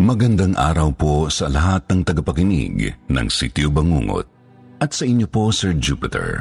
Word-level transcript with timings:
Magandang 0.00 0.56
araw 0.56 0.96
po 0.96 1.28
sa 1.28 1.44
lahat 1.52 1.84
ng 1.92 2.00
tagapakinig 2.08 2.96
ng 3.12 3.26
Sityo 3.28 3.68
Bangungot 3.68 4.24
at 4.80 4.96
sa 4.96 5.04
inyo 5.04 5.28
po 5.28 5.52
Sir 5.52 5.76
Jupiter. 5.76 6.40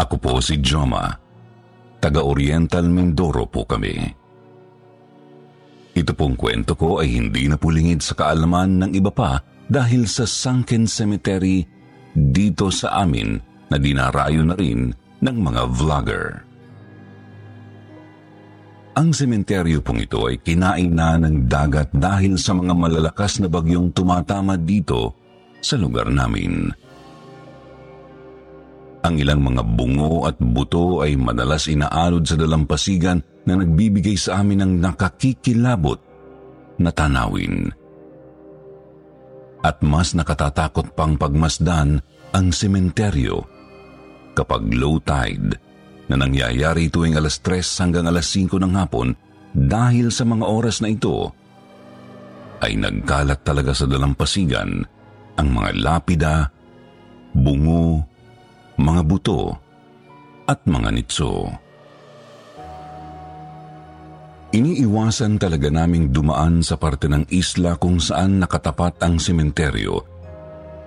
Ako 0.00 0.16
po 0.16 0.40
si 0.40 0.56
Joma, 0.64 1.12
taga-Oriental 2.00 2.88
Mindoro 2.88 3.44
po 3.44 3.68
kami. 3.68 4.00
Ito 5.92 6.16
pong 6.16 6.40
kwento 6.40 6.72
ko 6.72 7.04
ay 7.04 7.12
hindi 7.12 7.52
na 7.52 7.60
pulingid 7.60 8.00
sa 8.00 8.16
kaalaman 8.16 8.80
ng 8.80 8.90
iba 8.96 9.12
pa 9.12 9.44
dahil 9.68 10.08
sa 10.08 10.24
Sunken 10.24 10.88
Cemetery 10.88 11.68
dito 12.16 12.72
sa 12.72 12.96
amin 13.04 13.36
na 13.68 13.76
dinarayo 13.76 14.40
na 14.40 14.56
rin 14.56 14.88
ng 15.20 15.36
mga 15.36 15.68
vlogger. 15.68 16.48
Ang 18.90 19.14
sementeryo 19.14 19.78
pong 19.86 20.02
ito 20.02 20.26
ay 20.26 20.42
kinain 20.42 20.90
na 20.90 21.14
ng 21.14 21.46
dagat 21.46 21.94
dahil 21.94 22.34
sa 22.34 22.58
mga 22.58 22.74
malalakas 22.74 23.38
na 23.38 23.46
bagyong 23.46 23.94
tumatama 23.94 24.58
dito 24.58 25.14
sa 25.62 25.78
lugar 25.78 26.10
namin. 26.10 26.66
Ang 29.00 29.14
ilang 29.16 29.40
mga 29.46 29.62
bungo 29.64 30.26
at 30.26 30.36
buto 30.42 31.06
ay 31.06 31.14
madalas 31.14 31.70
inaalod 31.70 32.26
sa 32.26 32.36
dalampasigan 32.36 33.22
na 33.46 33.56
nagbibigay 33.56 34.18
sa 34.18 34.42
amin 34.42 34.66
ng 34.66 34.72
nakakikilabot 34.82 35.96
na 36.82 36.90
tanawin. 36.90 37.70
At 39.64 39.80
mas 39.86 40.12
nakatatakot 40.18 40.92
pang 40.98 41.14
pagmasdan 41.14 42.02
ang 42.34 42.46
sementeryo 42.50 43.44
kapag 44.34 44.66
low 44.72 44.98
tide 45.00 45.69
na 46.10 46.18
nangyayari 46.18 46.90
tuwing 46.90 47.14
alas 47.14 47.38
3 47.38 47.62
hanggang 47.86 48.10
alas 48.10 48.26
5 48.34 48.58
ng 48.58 48.74
hapon 48.74 49.14
dahil 49.54 50.10
sa 50.10 50.26
mga 50.26 50.42
oras 50.42 50.82
na 50.82 50.90
ito 50.90 51.30
ay 52.60 52.74
nagkalat 52.74 53.40
talaga 53.46 53.70
sa 53.72 53.86
dalampasigan 53.86 54.82
ang 55.38 55.48
mga 55.48 55.70
lapida, 55.80 56.50
bungo, 57.32 58.02
mga 58.76 59.02
buto 59.06 59.54
at 60.50 60.60
mga 60.66 60.88
nitso. 60.92 61.48
Iniiwasan 64.50 65.38
talaga 65.38 65.70
naming 65.70 66.10
dumaan 66.10 66.58
sa 66.66 66.74
parte 66.74 67.06
ng 67.06 67.30
isla 67.30 67.78
kung 67.78 68.02
saan 68.02 68.42
nakatapat 68.42 68.98
ang 68.98 69.22
sementeryo 69.22 70.02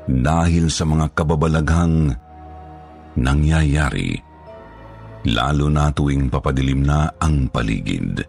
dahil 0.04 0.68
sa 0.68 0.84
mga 0.84 1.16
kababalaghang 1.16 2.12
nangyayari 3.16 4.33
lalo 5.28 5.72
na 5.72 5.92
tuwing 5.92 6.28
papadilim 6.28 6.84
na 6.84 7.08
ang 7.20 7.48
paligid. 7.48 8.24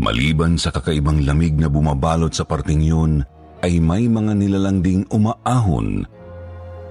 Maliban 0.00 0.56
sa 0.56 0.72
kakaibang 0.72 1.22
lamig 1.22 1.54
na 1.56 1.68
bumabalot 1.68 2.32
sa 2.32 2.48
parting 2.48 2.80
yun, 2.80 3.22
ay 3.62 3.78
may 3.78 4.10
mga 4.10 4.34
nilalang 4.34 4.82
ding 4.82 5.06
umaahon 5.14 6.02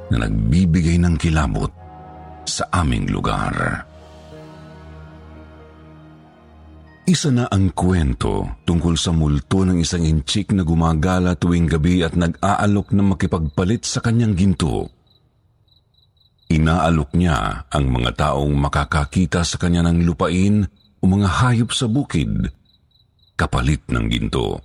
na 0.08 0.16
nagbibigay 0.24 0.96
ng 1.02 1.20
kilabot 1.20 1.68
sa 2.48 2.64
aming 2.72 3.12
lugar. 3.12 3.84
Isa 7.12 7.28
na 7.28 7.50
ang 7.52 7.76
kwento 7.76 8.64
tungkol 8.64 8.96
sa 8.96 9.12
multo 9.12 9.68
ng 9.68 9.84
isang 9.84 10.06
inchik 10.06 10.56
na 10.56 10.64
gumagala 10.64 11.36
tuwing 11.36 11.68
gabi 11.68 12.08
at 12.08 12.16
nag-aalok 12.16 12.96
na 12.96 13.04
makipagpalit 13.04 13.84
sa 13.84 14.00
kanyang 14.00 14.38
ginto. 14.38 15.01
Inaalok 16.52 17.16
niya 17.16 17.72
ang 17.72 17.88
mga 17.88 18.12
taong 18.20 18.52
makakakita 18.52 19.48
sa 19.48 19.56
kanya 19.56 19.88
ng 19.88 20.04
lupain 20.04 20.68
o 21.00 21.04
mga 21.08 21.28
hayop 21.40 21.72
sa 21.72 21.88
bukid, 21.88 22.52
kapalit 23.40 23.88
ng 23.88 24.06
ginto. 24.12 24.60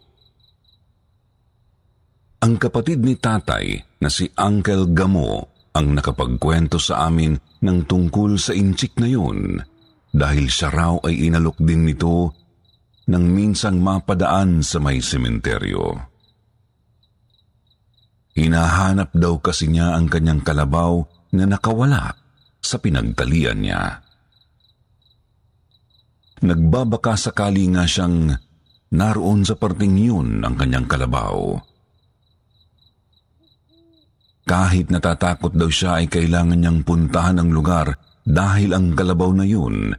Ang 2.42 2.58
kapatid 2.58 3.06
ni 3.06 3.14
tatay 3.14 3.78
na 4.02 4.10
si 4.10 4.26
Uncle 4.34 4.90
Gamo 4.90 5.46
ang 5.78 5.94
nakapagkwento 5.94 6.82
sa 6.82 7.06
amin 7.06 7.38
ng 7.62 7.78
tungkol 7.86 8.34
sa 8.34 8.50
inchik 8.50 8.98
na 8.98 9.06
yun 9.06 9.62
dahil 10.10 10.50
siya 10.50 10.74
raw 10.74 10.98
ay 11.06 11.30
inalok 11.30 11.54
din 11.62 11.86
nito 11.86 12.34
nang 13.06 13.30
minsang 13.30 13.78
mapadaan 13.78 14.58
sa 14.66 14.82
may 14.82 14.98
sementeryo. 14.98 15.94
Hinahanap 18.34 19.14
daw 19.14 19.38
kasi 19.38 19.70
niya 19.70 19.94
ang 19.94 20.10
kanyang 20.10 20.42
kalabaw 20.42 21.15
na 21.34 21.44
nakawala 21.48 22.14
sa 22.62 22.76
pinagtalian 22.78 23.58
niya. 23.62 23.82
Nagbabaka 26.42 27.16
sakali 27.16 27.70
nga 27.72 27.88
siyang 27.88 28.34
naroon 28.92 29.42
sa 29.42 29.56
parting 29.56 29.96
yun 29.96 30.44
ang 30.44 30.54
kanyang 30.54 30.86
kalabaw. 30.86 31.58
Kahit 34.46 34.94
natatakot 34.94 35.58
daw 35.58 35.66
siya 35.66 35.98
ay 35.98 36.06
kailangan 36.06 36.60
niyang 36.62 36.86
puntahan 36.86 37.42
ang 37.42 37.50
lugar 37.50 37.98
dahil 38.22 38.78
ang 38.78 38.94
kalabaw 38.94 39.34
na 39.34 39.42
yun 39.42 39.90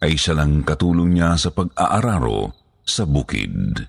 ay 0.00 0.16
siya 0.16 0.36
lang 0.36 0.64
katulong 0.64 1.16
niya 1.16 1.36
sa 1.40 1.48
pag-aararo 1.52 2.52
sa 2.84 3.04
bukid. 3.08 3.80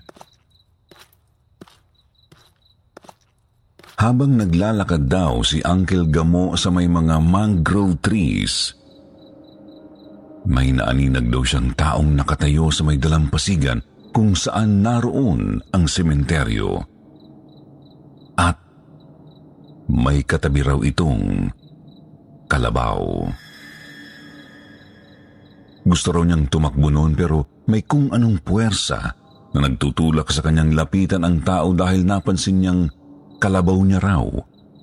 Habang 4.00 4.40
naglalakad 4.40 5.04
daw 5.06 5.44
si 5.44 5.60
Uncle 5.60 6.08
Gamo 6.08 6.56
sa 6.56 6.72
may 6.72 6.88
mga 6.88 7.20
mangrove 7.20 8.00
trees, 8.00 8.72
may 10.48 10.74
naaninag 10.74 11.30
daw 11.30 11.44
siyang 11.44 11.70
taong 11.76 12.18
nakatayo 12.18 12.72
sa 12.72 12.82
may 12.82 12.98
dalampasigan 12.98 13.78
kung 14.10 14.34
saan 14.34 14.82
naroon 14.82 15.60
ang 15.70 15.84
sementeryo. 15.86 16.82
At 18.34 18.58
may 19.92 20.24
katabi 20.24 20.60
raw 20.64 20.80
itong 20.82 21.52
kalabaw. 22.48 23.00
Gusto 25.82 26.08
raw 26.14 26.22
niyang 26.22 26.46
tumakbo 26.46 26.88
noon 26.90 27.12
pero 27.12 27.62
may 27.68 27.82
kung 27.86 28.10
anong 28.10 28.42
puwersa 28.42 29.00
na 29.52 29.58
nagtutulak 29.62 30.30
sa 30.32 30.40
kanyang 30.40 30.72
lapitan 30.72 31.22
ang 31.22 31.44
tao 31.44 31.74
dahil 31.76 32.02
napansin 32.06 32.62
niyang 32.62 32.82
kalabaw 33.42 33.74
niya 33.82 33.98
raw 33.98 34.22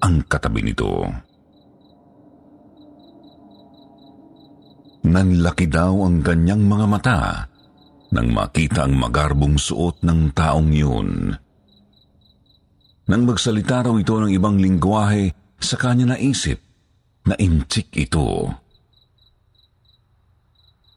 ang 0.03 0.27
katabi 0.27 0.59
nito. 0.67 1.07
Nanlaki 5.07 5.71
daw 5.71 6.03
ang 6.03 6.19
kanyang 6.19 6.67
mga 6.67 6.85
mata 6.91 7.19
nang 8.11 8.35
makita 8.35 8.83
ang 8.83 8.99
magarbong 8.99 9.55
suot 9.55 10.03
ng 10.03 10.35
taong 10.35 10.75
yun. 10.75 11.31
Nang 13.07 13.23
magsalita 13.23 13.87
raw 13.87 13.95
ito 13.95 14.19
ng 14.19 14.29
ibang 14.35 14.59
lingwahe, 14.59 15.31
sa 15.59 15.75
kanya 15.75 16.15
naisip 16.15 16.59
na 17.27 17.35
inchik 17.39 17.91
ito. 17.95 18.47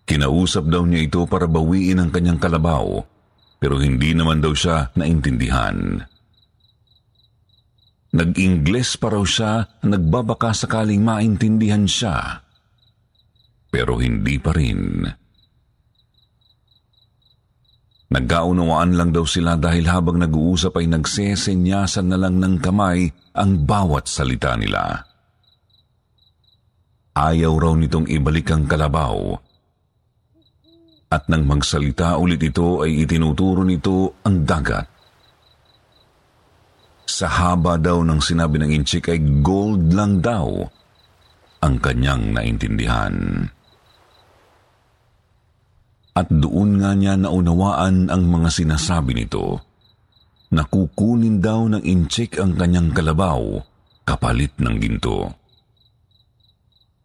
Kinausap 0.06 0.66
daw 0.70 0.82
niya 0.86 1.06
ito 1.08 1.22
para 1.26 1.46
bawiin 1.46 1.98
ang 1.98 2.10
kanyang 2.10 2.38
kalabaw, 2.38 3.00
pero 3.58 3.78
hindi 3.78 4.14
naman 4.14 4.42
daw 4.42 4.54
siya 4.54 4.92
naintindihan. 4.98 6.11
Nag-ingles 8.12 9.00
pa 9.00 9.08
raw 9.08 9.24
siya 9.24 9.64
na 9.88 9.96
nagbabaka 9.96 10.52
sakaling 10.52 11.00
maintindihan 11.00 11.88
siya. 11.88 12.44
Pero 13.72 13.96
hindi 13.96 14.36
pa 14.36 14.52
rin. 14.52 15.08
Nagkaunawaan 18.12 18.92
lang 18.92 19.16
daw 19.16 19.24
sila 19.24 19.56
dahil 19.56 19.88
habang 19.88 20.20
nag-uusap 20.20 20.76
ay 20.76 20.92
nagsesenyasan 20.92 22.12
na 22.12 22.20
lang 22.20 22.36
ng 22.36 22.60
kamay 22.60 23.08
ang 23.32 23.64
bawat 23.64 24.04
salita 24.04 24.52
nila. 24.60 25.08
Ayaw 27.16 27.56
raw 27.56 27.72
nitong 27.72 28.12
ibalik 28.12 28.52
ang 28.52 28.68
kalabaw. 28.68 29.40
At 31.08 31.32
nang 31.32 31.48
magsalita 31.48 32.20
ulit 32.20 32.44
ito 32.44 32.84
ay 32.84 33.08
itinuturo 33.08 33.64
nito 33.64 34.20
ang 34.28 34.44
dagat. 34.44 34.91
Sa 37.12 37.28
haba 37.28 37.76
daw 37.76 38.00
ng 38.00 38.24
sinabi 38.24 38.56
ng 38.56 38.72
inchik 38.72 39.12
ay 39.12 39.20
gold 39.44 39.92
lang 39.92 40.24
daw 40.24 40.48
ang 41.60 41.76
kanyang 41.76 42.32
naintindihan. 42.32 43.44
At 46.16 46.28
doon 46.32 46.80
nga 46.80 46.96
niya 46.96 47.20
naunawaan 47.20 48.08
ang 48.08 48.22
mga 48.32 48.48
sinasabi 48.48 49.12
nito 49.12 49.60
na 50.52 50.64
kukunin 50.64 51.40
daw 51.40 51.68
ng 51.68 51.84
inchik 51.84 52.40
ang 52.40 52.56
kanyang 52.56 52.92
kalabaw 52.96 53.60
kapalit 54.08 54.56
ng 54.60 54.76
ginto. 54.80 55.28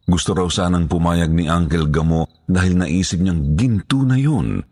Gusto 0.08 0.32
raw 0.32 0.48
sanang 0.48 0.88
pumayag 0.88 1.36
ni 1.36 1.52
Uncle 1.52 1.92
Gamo 1.92 2.48
dahil 2.48 2.80
naisip 2.80 3.20
niyang 3.20 3.60
ginto 3.60 4.08
na 4.08 4.16
yun. 4.16 4.64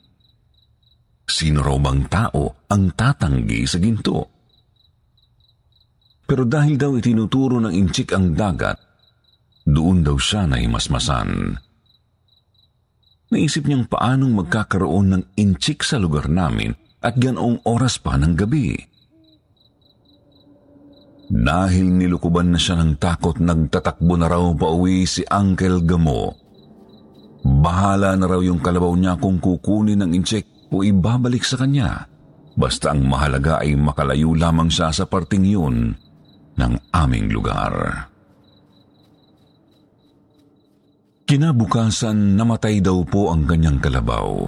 Sino 1.27 1.59
raw 1.59 1.75
bang 1.75 2.07
tao 2.07 2.67
ang 2.71 2.95
tatanggi 2.95 3.67
sa 3.67 3.79
ginto? 3.83 4.34
Pero 6.25 6.41
dahil 6.41 6.75
daw 6.81 6.97
itinuturo 6.97 7.61
ng 7.61 7.69
inchik 7.69 8.09
ang 8.09 8.33
dagat, 8.33 8.81
doon 9.65 10.01
daw 10.01 10.17
siya 10.17 10.49
nahimasmasan. 10.49 11.57
Naisip 13.29 13.65
niyang 13.65 13.85
paanong 13.89 14.33
magkakaroon 14.45 15.07
ng 15.13 15.23
inchik 15.37 15.81
sa 15.85 15.97
lugar 16.01 16.29
namin 16.29 16.73
at 17.01 17.17
ganoong 17.17 17.61
oras 17.65 18.01
pa 18.01 18.17
ng 18.17 18.33
gabi. 18.37 18.73
Dahil 21.25 21.89
nilukuban 21.89 22.53
na 22.53 22.59
siya 22.61 22.77
ng 22.77 23.01
takot, 23.01 23.41
nagtatakbo 23.41 24.13
na 24.13 24.29
raw 24.29 24.45
pauwi 24.53 25.09
si 25.09 25.25
Uncle 25.25 25.81
Gamo. 25.81 26.37
Bahala 27.45 28.13
na 28.13 28.29
raw 28.29 28.41
yung 28.41 28.61
kalabaw 28.61 28.93
niya 28.93 29.17
kung 29.17 29.41
kukunin 29.41 30.05
ng 30.05 30.13
inchik 30.13 30.69
o 30.69 30.85
ibabalik 30.85 31.41
sa 31.41 31.57
kanya. 31.61 32.05
Basta 32.53 32.93
ang 32.93 33.09
mahalaga 33.09 33.61
ay 33.61 33.73
makalayo 33.73 34.37
lamang 34.37 34.69
siya 34.69 34.93
sa 34.93 35.09
parting 35.09 35.45
yun 35.49 36.04
ng 36.55 36.73
aming 36.91 37.27
lugar. 37.31 38.07
Kinabukasan, 41.25 42.37
namatay 42.37 42.85
daw 42.85 43.01
po 43.01 43.33
ang 43.33 43.49
kanyang 43.49 43.81
kalabaw. 43.81 44.45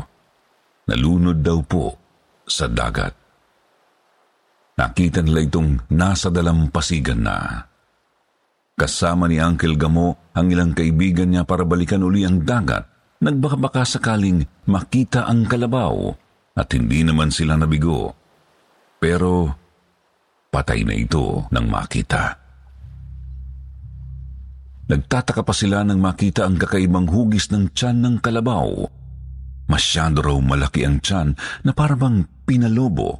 Nalunod 0.88 1.42
daw 1.42 1.60
po 1.66 1.98
sa 2.46 2.70
dagat. 2.70 3.18
Nakita 4.78 5.26
nila 5.26 5.42
itong 5.42 5.90
nasa 5.90 6.30
dalampasigan 6.30 7.18
na. 7.18 7.66
Kasama 8.78 9.26
ni 9.26 9.42
Uncle 9.42 9.74
Gamo 9.74 10.30
ang 10.38 10.54
ilang 10.54 10.78
kaibigan 10.78 11.34
niya 11.34 11.50
para 11.50 11.66
balikan 11.66 12.06
uli 12.06 12.30
ang 12.30 12.46
dagat, 12.46 12.86
nagbaka 13.26 13.82
sakaling 13.82 14.46
makita 14.70 15.26
ang 15.26 15.50
kalabaw 15.50 16.14
at 16.54 16.70
hindi 16.78 17.02
naman 17.02 17.34
sila 17.34 17.58
nabigo. 17.58 18.14
Pero 19.02 19.50
patay 20.52 20.84
na 20.88 20.96
ito 20.96 21.46
nang 21.52 21.68
makita. 21.68 22.48
Nagtataka 24.88 25.44
pa 25.44 25.52
sila 25.52 25.84
nang 25.84 26.00
makita 26.00 26.48
ang 26.48 26.56
kakaibang 26.56 27.12
hugis 27.12 27.52
ng 27.52 27.76
tiyan 27.76 28.00
ng 28.08 28.16
kalabaw. 28.24 28.88
Masyado 29.68 30.24
raw 30.24 30.40
malaki 30.40 30.88
ang 30.88 31.04
tiyan 31.04 31.36
na 31.68 31.72
parang 31.76 32.24
pinalobo. 32.48 33.20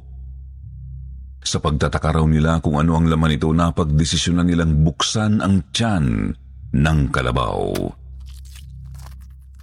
Sa 1.44 1.60
pagtataka 1.60 2.16
raw 2.18 2.24
nila 2.24 2.64
kung 2.64 2.80
ano 2.80 2.96
ang 2.96 3.04
laman 3.04 3.36
ito, 3.36 3.52
napagdesisyonan 3.52 4.48
nilang 4.48 4.80
buksan 4.80 5.44
ang 5.44 5.68
tiyan 5.68 6.32
ng 6.72 7.00
kalabaw. 7.12 7.76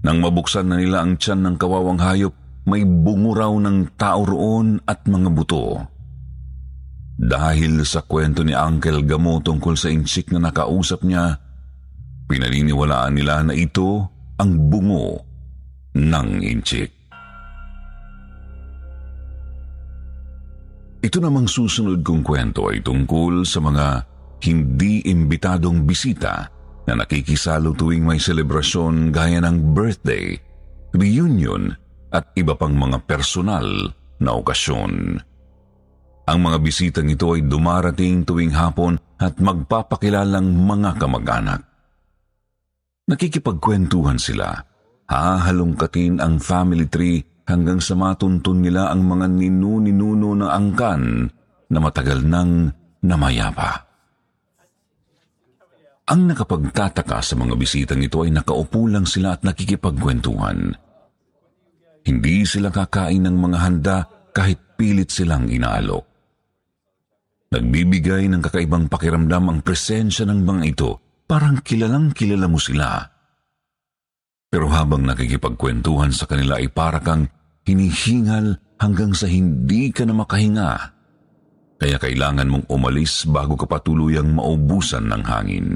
Nang 0.06 0.22
mabuksan 0.22 0.70
na 0.70 0.78
nila 0.78 1.02
ang 1.02 1.18
tiyan 1.18 1.42
ng 1.42 1.56
kawawang 1.58 1.98
hayop, 1.98 2.38
may 2.70 2.86
bungo 2.86 3.34
raw 3.34 3.50
ng 3.50 3.98
tao 3.98 4.22
roon 4.22 4.78
at 4.86 5.10
mga 5.10 5.30
buto. 5.34 5.95
Dahil 7.16 7.88
sa 7.88 8.04
kwento 8.04 8.44
ni 8.44 8.52
Uncle 8.52 9.04
Gamo 9.08 9.40
tungkol 9.40 9.80
sa 9.80 9.88
insik 9.88 10.36
na 10.36 10.52
nakausap 10.52 11.02
niya, 11.08 11.46
Pinaniniwalaan 12.26 13.14
nila 13.14 13.46
na 13.46 13.54
ito 13.54 14.10
ang 14.42 14.52
bungo 14.66 15.22
ng 15.94 16.42
inchik. 16.42 16.90
Ito 21.06 21.18
namang 21.22 21.46
susunod 21.46 22.02
kong 22.02 22.26
kwento 22.26 22.74
ay 22.74 22.82
tungkol 22.82 23.46
sa 23.46 23.62
mga 23.62 23.86
hindi 24.42 25.06
imbitadong 25.06 25.86
bisita 25.86 26.50
na 26.90 26.98
nakikisalo 26.98 27.78
tuwing 27.78 28.02
may 28.02 28.18
selebrasyon 28.18 29.14
gaya 29.14 29.38
ng 29.46 29.78
birthday, 29.78 30.34
reunion 30.98 31.78
at 32.10 32.34
iba 32.34 32.58
pang 32.58 32.74
mga 32.74 33.06
personal 33.06 33.94
na 34.18 34.34
okasyon. 34.34 35.22
Ang 36.26 36.40
mga 36.42 36.58
bisitang 36.58 37.06
ito 37.06 37.38
ay 37.38 37.46
dumarating 37.46 38.26
tuwing 38.26 38.50
hapon 38.50 38.98
at 39.22 39.38
magpapakilalang 39.38 40.58
mga 40.58 40.98
kamag-anak. 40.98 41.62
Nakikipagkwentuhan 43.06 44.18
sila. 44.18 44.58
Hahalongkatin 45.06 46.18
ang 46.18 46.42
family 46.42 46.90
tree 46.90 47.22
hanggang 47.46 47.78
sa 47.78 47.94
matuntun 47.94 48.66
nila 48.66 48.90
ang 48.90 49.06
mga 49.06 49.30
ninu-ninuno 49.30 50.34
ng 50.34 50.50
angkan 50.50 51.30
na 51.70 51.78
matagal 51.78 52.26
nang 52.26 52.74
namayapa. 53.06 53.86
Ang 56.10 56.34
nakapagtataka 56.34 57.22
sa 57.22 57.38
mga 57.38 57.54
bisitang 57.54 58.02
ito 58.02 58.26
ay 58.26 58.34
nakaupo 58.34 58.90
lang 58.90 59.06
sila 59.06 59.38
at 59.38 59.46
nakikipagkwentuhan. 59.46 60.74
Hindi 62.06 62.46
sila 62.50 62.74
kakain 62.74 63.30
ng 63.30 63.38
mga 63.38 63.58
handa 63.62 63.98
kahit 64.34 64.58
pilit 64.74 65.14
silang 65.14 65.50
inaalok. 65.50 66.15
Nagbibigay 67.56 68.28
ng 68.28 68.44
kakaibang 68.44 68.92
pakiramdam 68.92 69.48
ang 69.48 69.60
presensya 69.64 70.28
ng 70.28 70.44
mga 70.44 70.64
ito 70.68 70.92
Parang 71.26 71.58
kilalang 71.66 72.14
kilala 72.14 72.46
mo 72.46 72.62
sila. 72.62 73.02
Pero 74.54 74.70
habang 74.70 75.02
nakikipagkwentuhan 75.10 76.14
sa 76.14 76.30
kanila 76.30 76.62
ay 76.62 76.70
para 76.70 77.02
kang 77.02 77.26
hinihingal 77.66 78.62
hanggang 78.78 79.12
sa 79.18 79.26
hindi 79.26 79.90
ka 79.90 80.06
na 80.06 80.14
makahinga. 80.14 80.72
Kaya 81.82 81.98
kailangan 81.98 82.48
mong 82.48 82.66
umalis 82.70 83.26
bago 83.26 83.58
ka 83.58 83.66
patuluyang 83.66 84.32
maubusan 84.38 85.10
ng 85.10 85.24
hangin. 85.26 85.70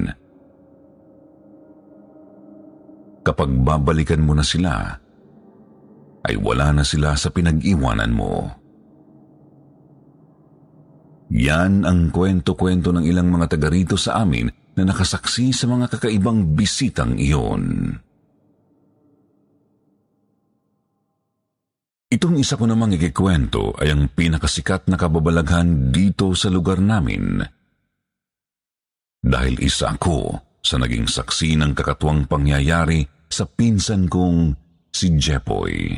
Kapag 3.26 3.50
babalikan 3.66 4.24
mo 4.24 4.38
na 4.38 4.46
sila, 4.46 4.96
ay 6.30 6.38
wala 6.40 6.72
na 6.72 6.86
sila 6.86 7.18
sa 7.18 7.34
pinag-iwanan 7.34 8.14
mo. 8.14 8.48
Yan 11.30 11.86
ang 11.86 12.10
kwento-kwento 12.10 12.90
ng 12.90 13.06
ilang 13.06 13.30
mga 13.30 13.54
taga 13.54 13.70
rito 13.70 13.94
sa 13.94 14.26
amin 14.26 14.50
na 14.74 14.84
nakasaksi 14.90 15.54
sa 15.54 15.70
mga 15.70 15.86
kakaibang 15.94 16.58
bisitang 16.58 17.22
iyon. 17.22 17.94
Itong 22.10 22.42
isa 22.42 22.58
ko 22.58 22.66
namang 22.66 22.98
ikikwento 22.98 23.78
ay 23.78 23.94
ang 23.94 24.10
pinakasikat 24.10 24.90
na 24.90 24.98
kababalaghan 24.98 25.94
dito 25.94 26.34
sa 26.34 26.50
lugar 26.50 26.82
namin. 26.82 27.46
Dahil 29.22 29.62
isa 29.62 29.94
ako 29.94 30.42
sa 30.66 30.82
naging 30.82 31.06
saksi 31.06 31.54
ng 31.62 31.78
kakatuwang 31.78 32.26
pangyayari 32.26 33.06
sa 33.30 33.46
pinsan 33.46 34.10
kong 34.10 34.58
si 34.90 35.14
Jepoy. 35.14 35.94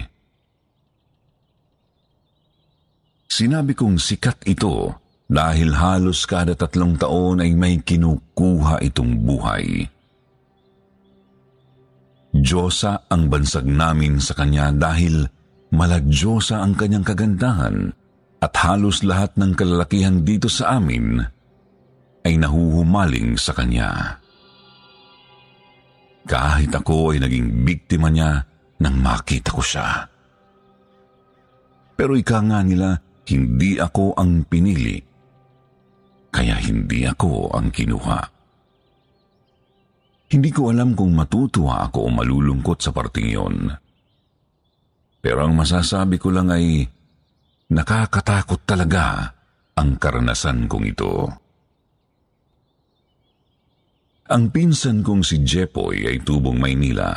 Sinabi 3.32 3.72
kong 3.72 3.96
sikat 3.96 4.44
ito 4.44 5.00
dahil 5.32 5.72
halos 5.72 6.28
kada 6.28 6.52
tatlong 6.60 7.00
taon 7.00 7.40
ay 7.40 7.56
may 7.56 7.80
kinukuha 7.80 8.84
itong 8.84 9.16
buhay. 9.24 9.88
Diyosa 12.36 13.08
ang 13.08 13.32
bansag 13.32 13.64
namin 13.64 14.20
sa 14.20 14.36
kanya 14.36 14.76
dahil 14.76 15.24
maladyosa 15.72 16.60
ang 16.60 16.76
kanyang 16.76 17.08
kagandahan 17.08 17.96
at 18.44 18.54
halos 18.60 19.08
lahat 19.08 19.32
ng 19.40 19.56
kalalakihan 19.56 20.20
dito 20.20 20.52
sa 20.52 20.76
amin 20.76 21.24
ay 22.28 22.36
nahuhumaling 22.36 23.40
sa 23.40 23.56
kanya. 23.56 24.20
Kahit 26.28 26.76
ako 26.76 27.16
ay 27.16 27.24
naging 27.24 27.64
biktima 27.64 28.12
niya 28.12 28.44
nang 28.84 29.00
makita 29.00 29.56
ko 29.56 29.64
siya. 29.64 30.12
Pero 31.96 32.20
ika 32.20 32.40
nga 32.44 32.60
nila, 32.64 33.00
hindi 33.32 33.78
ako 33.80 34.18
ang 34.18 34.44
pinili 34.48 35.11
kaya 36.32 36.56
hindi 36.58 37.04
ako 37.04 37.52
ang 37.52 37.70
kinuha. 37.70 38.22
Hindi 40.32 40.50
ko 40.56 40.72
alam 40.72 40.96
kung 40.96 41.12
matutuwa 41.12 41.84
ako 41.92 42.08
o 42.08 42.10
malulungkot 42.10 42.80
sa 42.80 42.96
parting 42.96 43.36
iyon. 43.36 43.68
Pero 45.20 45.44
ang 45.44 45.54
masasabi 45.54 46.16
ko 46.16 46.32
lang 46.32 46.48
ay 46.48 46.88
nakakatakot 47.68 48.64
talaga 48.64 49.36
ang 49.76 50.00
karanasan 50.00 50.72
kong 50.72 50.86
ito. 50.88 51.14
Ang 54.32 54.48
pinsan 54.56 55.04
kong 55.04 55.28
si 55.28 55.44
Jepoy 55.44 56.08
ay 56.08 56.24
tubong 56.24 56.56
Maynila. 56.56 57.12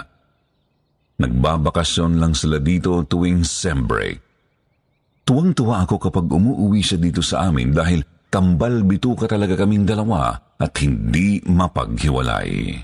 Nagbabakasyon 1.15 2.19
lang 2.19 2.35
sila 2.35 2.59
dito 2.59 3.07
tuwing 3.07 3.47
sem 3.47 3.87
break. 3.87 4.19
Tuwang-tuwa 5.23 5.87
ako 5.87 6.11
kapag 6.11 6.27
umuwi 6.27 6.83
siya 6.83 6.99
dito 6.99 7.23
sa 7.23 7.47
amin 7.47 7.71
dahil 7.71 8.03
kambal 8.35 8.83
bituka 8.83 9.31
talaga 9.31 9.55
kaming 9.55 9.87
dalawa 9.87 10.35
at 10.59 10.75
hindi 10.83 11.39
mapaghiwalay. 11.47 12.83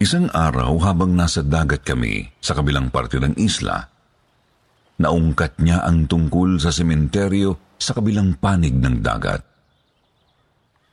Isang 0.00 0.32
araw 0.32 0.72
habang 0.80 1.12
nasa 1.12 1.44
dagat 1.44 1.84
kami 1.84 2.24
sa 2.40 2.56
kabilang 2.56 2.88
parte 2.88 3.20
ng 3.20 3.36
isla, 3.36 3.84
naungkat 4.96 5.60
niya 5.60 5.84
ang 5.84 6.08
tungkol 6.08 6.56
sa 6.56 6.72
sementeryo 6.72 7.76
sa 7.76 7.92
kabilang 7.92 8.40
panig 8.40 8.80
ng 8.80 9.04
dagat. 9.04 9.44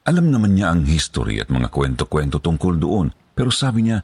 Alam 0.03 0.27
naman 0.27 0.59
niya 0.59 0.75
ang 0.75 0.83
history 0.83 1.39
at 1.39 1.47
mga 1.47 1.71
kwento-kwento 1.71 2.43
tungkol 2.43 2.75
doon, 2.75 3.07
pero 3.31 3.47
sabi 3.47 3.87
niya, 3.87 4.03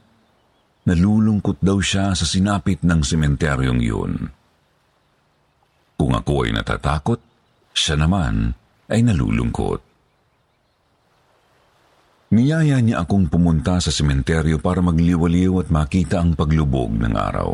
nalulungkot 0.87 1.59
daw 1.59 1.83
siya 1.83 2.15
sa 2.15 2.23
sinapit 2.23 2.79
ng 2.79 3.03
sementeryong 3.03 3.81
yun. 3.83 4.31
Kung 5.99 6.15
ako 6.15 6.47
ay 6.47 6.55
natatakot, 6.55 7.34
siya 7.75 7.99
naman 7.99 8.55
ay 8.87 9.03
nalulungkot. 9.03 9.83
Niyaya 12.35 12.81
niya 12.81 13.05
akong 13.05 13.29
pumunta 13.29 13.77
sa 13.77 13.93
sementeryo 13.93 14.57
para 14.57 14.81
magliwaliw 14.81 15.61
at 15.61 15.69
makita 15.69 16.23
ang 16.23 16.33
paglubog 16.33 16.95
ng 16.97 17.13
araw. 17.13 17.51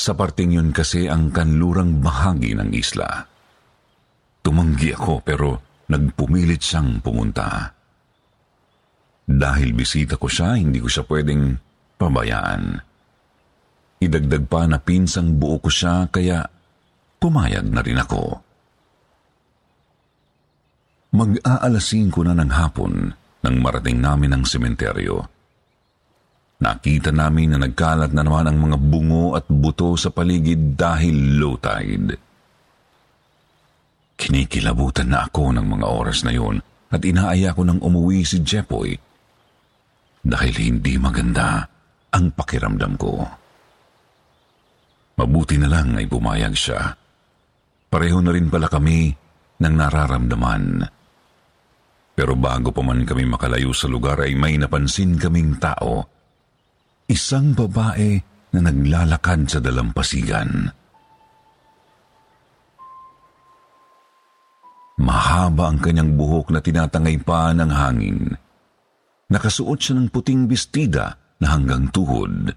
Sa 0.00 0.16
parting 0.16 0.56
yun 0.56 0.72
kasi 0.72 1.06
ang 1.06 1.28
kanlurang 1.28 2.00
bahagi 2.00 2.56
ng 2.56 2.72
isla. 2.72 3.28
Tumanggi 4.40 4.96
ako 4.96 5.20
pero 5.20 5.48
nagpumilit 5.92 6.60
siyang 6.64 7.04
pumunta. 7.04 7.76
Dahil 9.30 9.76
bisita 9.76 10.16
ko 10.16 10.26
siya, 10.26 10.56
hindi 10.58 10.80
ko 10.80 10.88
siya 10.88 11.04
pwedeng 11.06 11.54
pabayaan. 12.00 12.80
Idagdag 14.00 14.44
pa 14.48 14.64
na 14.64 14.80
pinsang 14.80 15.36
buo 15.36 15.60
ko 15.60 15.68
siya 15.68 16.08
kaya 16.08 16.48
pumayag 17.20 17.68
na 17.68 17.84
rin 17.84 18.00
ako. 18.00 18.24
Mag-aalasin 21.10 22.08
ko 22.08 22.24
na 22.24 22.32
ng 22.32 22.48
hapon 22.48 23.12
nang 23.44 23.56
marating 23.60 24.00
namin 24.00 24.32
ang 24.32 24.44
sementeryo. 24.48 25.20
Nakita 26.60 27.12
namin 27.12 27.56
na 27.56 27.58
nagkalat 27.60 28.12
na 28.12 28.20
naman 28.20 28.48
ang 28.48 28.58
mga 28.60 28.76
bungo 28.76 29.32
at 29.32 29.48
buto 29.48 29.96
sa 29.96 30.12
paligid 30.12 30.76
dahil 30.76 31.40
low 31.40 31.56
tide. 31.56 32.20
Kinikilabutan 34.20 35.08
na 35.08 35.24
ako 35.24 35.56
ng 35.56 35.66
mga 35.66 35.86
oras 35.88 36.20
na 36.24 36.36
yun 36.36 36.60
at 36.92 37.00
inaaya 37.00 37.56
ko 37.56 37.64
nang 37.64 37.80
umuwi 37.80 38.28
si 38.28 38.44
Jepoy 38.44 38.92
dahil 40.20 40.54
hindi 40.60 41.00
maganda 41.00 41.64
ang 42.12 42.28
pakiramdam 42.36 42.92
ko. 43.00 43.24
Mabuti 45.16 45.56
na 45.56 45.68
lang 45.72 45.96
ay 45.96 46.04
bumayag 46.04 46.52
siya. 46.52 46.99
Pareho 47.90 48.22
na 48.22 48.30
rin 48.30 48.46
pala 48.46 48.70
kami 48.70 49.10
ng 49.58 49.74
nararamdaman. 49.74 50.86
Pero 52.14 52.38
bago 52.38 52.70
pa 52.70 52.86
man 52.86 53.02
kami 53.02 53.26
makalayo 53.26 53.74
sa 53.74 53.90
lugar 53.90 54.22
ay 54.22 54.38
may 54.38 54.54
napansin 54.54 55.18
kaming 55.18 55.58
tao. 55.58 56.06
Isang 57.10 57.58
babae 57.58 58.22
na 58.54 58.70
naglalakad 58.70 59.50
sa 59.50 59.58
dalampasigan. 59.58 60.70
Mahaba 65.02 65.74
ang 65.74 65.82
kanyang 65.82 66.14
buhok 66.14 66.54
na 66.54 66.62
tinatangay 66.62 67.18
pa 67.26 67.50
ng 67.50 67.70
hangin. 67.74 68.20
Nakasuot 69.34 69.78
siya 69.80 69.94
ng 69.98 70.14
puting 70.14 70.46
bestida 70.46 71.18
na 71.42 71.56
hanggang 71.56 71.90
tuhod. 71.90 72.54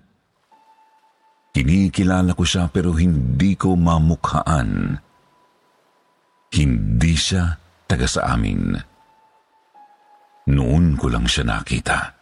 Kinikilala 1.55 2.37
ko 2.37 2.43
siya 2.45 2.69
pero 2.69 2.93
hindi 2.93 3.57
ko 3.57 3.73
mamukhaan. 3.73 4.99
Hindi 6.53 7.13
siya 7.17 7.57
taga 7.89 8.05
sa 8.05 8.37
amin. 8.37 8.77
Noon 10.53 10.93
ko 10.99 11.09
lang 11.09 11.25
siya 11.25 11.49
nakita. 11.49 12.13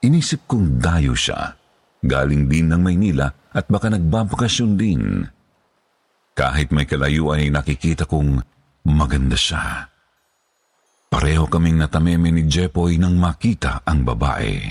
Inisip 0.00 0.48
kong 0.48 0.80
dayo 0.80 1.12
siya. 1.12 1.58
Galing 1.98 2.46
din 2.46 2.70
ng 2.70 2.80
Maynila 2.80 3.26
at 3.50 3.66
baka 3.66 3.90
nagbabakasyon 3.90 4.72
din. 4.78 5.26
Kahit 6.38 6.70
may 6.70 6.86
kalayuan 6.86 7.42
ay 7.42 7.50
nakikita 7.50 8.06
kong 8.06 8.38
maganda 8.86 9.34
siya. 9.34 9.90
Pareho 11.10 11.50
kaming 11.50 11.82
natameme 11.82 12.30
ni 12.30 12.46
Jepoy 12.46 12.94
nang 12.94 13.18
makita 13.18 13.82
ang 13.82 14.06
babae. 14.06 14.70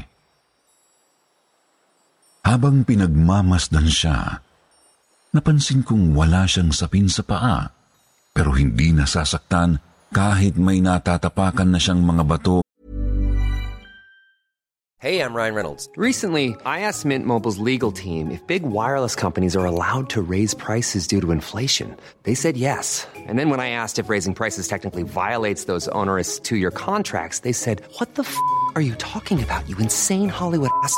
Habang 2.47 2.87
pinagmamasdan 2.87 3.91
siya, 3.91 4.39
napansin 5.35 5.83
kong 5.83 6.15
wala 6.15 6.47
siyang 6.47 6.71
sapin 6.71 7.11
sa 7.11 7.23
paa, 7.23 7.71
pero 8.31 8.53
hindi 8.55 8.93
nasasaktan 8.93 9.79
kahit 10.13 10.55
may 10.55 10.79
natatapakan 10.79 11.75
na 11.75 11.79
siyang 11.79 12.03
mga 12.03 12.23
bato 12.23 12.67
Hey, 14.99 15.21
I'm 15.21 15.35
Ryan 15.35 15.53
Reynolds. 15.53 15.87
Recently, 15.95 16.55
I 16.65 16.79
asked 16.79 17.05
Mint 17.05 17.27
Mobile's 17.27 17.59
legal 17.59 17.91
team 17.91 18.31
if 18.31 18.41
big 18.47 18.63
wireless 18.63 19.13
companies 19.13 19.55
are 19.55 19.63
allowed 19.63 20.09
to 20.09 20.23
raise 20.23 20.55
prices 20.55 21.05
due 21.05 21.21
to 21.21 21.29
inflation. 21.29 21.95
They 22.23 22.33
said 22.33 22.57
yes. 22.57 23.05
And 23.15 23.37
then 23.37 23.51
when 23.51 23.59
I 23.59 23.69
asked 23.77 23.99
if 23.99 24.09
raising 24.09 24.33
prices 24.33 24.67
technically 24.67 25.03
violates 25.03 25.65
those 25.65 25.87
onerous 25.89 26.39
two 26.39 26.57
year 26.57 26.71
contracts, 26.71 27.41
they 27.45 27.53
said, 27.53 27.83
What 27.99 28.15
the 28.15 28.23
f 28.23 28.35
are 28.73 28.81
you 28.81 28.95
talking 28.95 29.37
about, 29.43 29.69
you 29.69 29.77
insane 29.77 30.29
Hollywood 30.29 30.71
ass? 30.81 30.97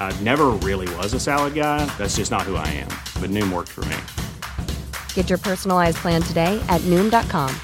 I 0.00 0.10
never 0.26 0.48
really 0.66 0.92
was 0.96 1.14
a 1.14 1.20
salad 1.20 1.54
guy. 1.54 1.86
That's 1.96 2.16
just 2.16 2.32
not 2.32 2.42
who 2.42 2.56
I 2.56 2.66
am. 2.82 2.90
But 3.22 3.30
Noom 3.30 3.52
worked 3.52 3.70
for 3.70 3.84
me. 3.86 3.96
Get 5.14 5.30
your 5.30 5.38
personalized 5.38 5.98
plan 5.98 6.22
today 6.22 6.58
at 6.68 6.80
Noom.com. 6.90 7.54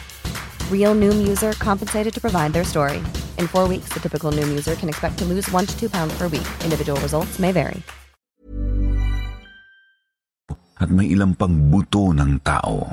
Real 0.70 0.94
Noom 0.94 1.26
user 1.26 1.54
compensated 1.58 2.14
to 2.14 2.20
provide 2.20 2.52
their 2.52 2.62
story. 2.62 2.98
In 3.42 3.48
four 3.48 3.66
weeks, 3.66 3.88
the 3.92 3.98
typical 3.98 4.30
Noom 4.30 4.48
user 4.48 4.76
can 4.76 4.88
expect 4.88 5.18
to 5.18 5.24
lose 5.24 5.50
one 5.50 5.66
to 5.66 5.76
two 5.76 5.90
pounds 5.90 6.16
per 6.16 6.28
week. 6.28 6.46
Individual 6.62 7.00
results 7.00 7.40
may 7.40 7.50
vary. 7.50 7.82
at 10.76 10.92
may 10.92 11.08
ilang 11.08 11.32
pang 11.36 11.72
buto 11.72 12.12
ng 12.12 12.38
tao. 12.44 12.84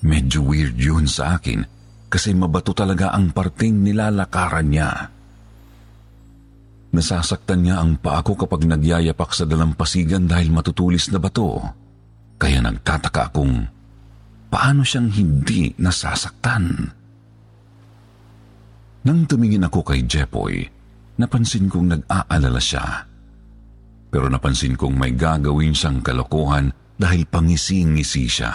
Medyo 0.00 0.40
weird 0.40 0.76
yun 0.80 1.04
sa 1.04 1.36
akin 1.36 1.60
kasi 2.08 2.32
mabato 2.32 2.72
talaga 2.72 3.12
ang 3.12 3.34
parting 3.34 3.84
nilalakaran 3.84 4.72
niya. 4.72 4.90
Nasasaktan 6.90 7.62
niya 7.62 7.78
ang 7.78 8.02
paa 8.02 8.18
ko 8.26 8.34
kapag 8.34 8.66
nagyayapak 8.66 9.30
sa 9.30 9.46
dalampasigan 9.46 10.26
dahil 10.26 10.50
matutulis 10.50 11.06
na 11.14 11.22
bato. 11.22 11.62
Kaya 12.34 12.58
nagtataka 12.58 13.30
akong 13.30 13.62
paano 14.50 14.82
siyang 14.82 15.06
hindi 15.14 15.70
nasasaktan. 15.78 16.64
Nang 19.06 19.20
tumingin 19.24 19.64
ako 19.64 19.86
kay 19.86 20.02
Jepoy, 20.02 20.66
napansin 21.16 21.70
kong 21.70 21.94
nag-aalala 21.94 22.58
siya. 22.58 23.06
Pero 24.10 24.26
napansin 24.26 24.74
kong 24.74 24.98
may 24.98 25.14
gagawin 25.14 25.72
siyang 25.72 26.02
kalokohan 26.02 26.74
dahil 26.98 27.22
pangising-ngisi 27.30 28.26
siya. 28.26 28.52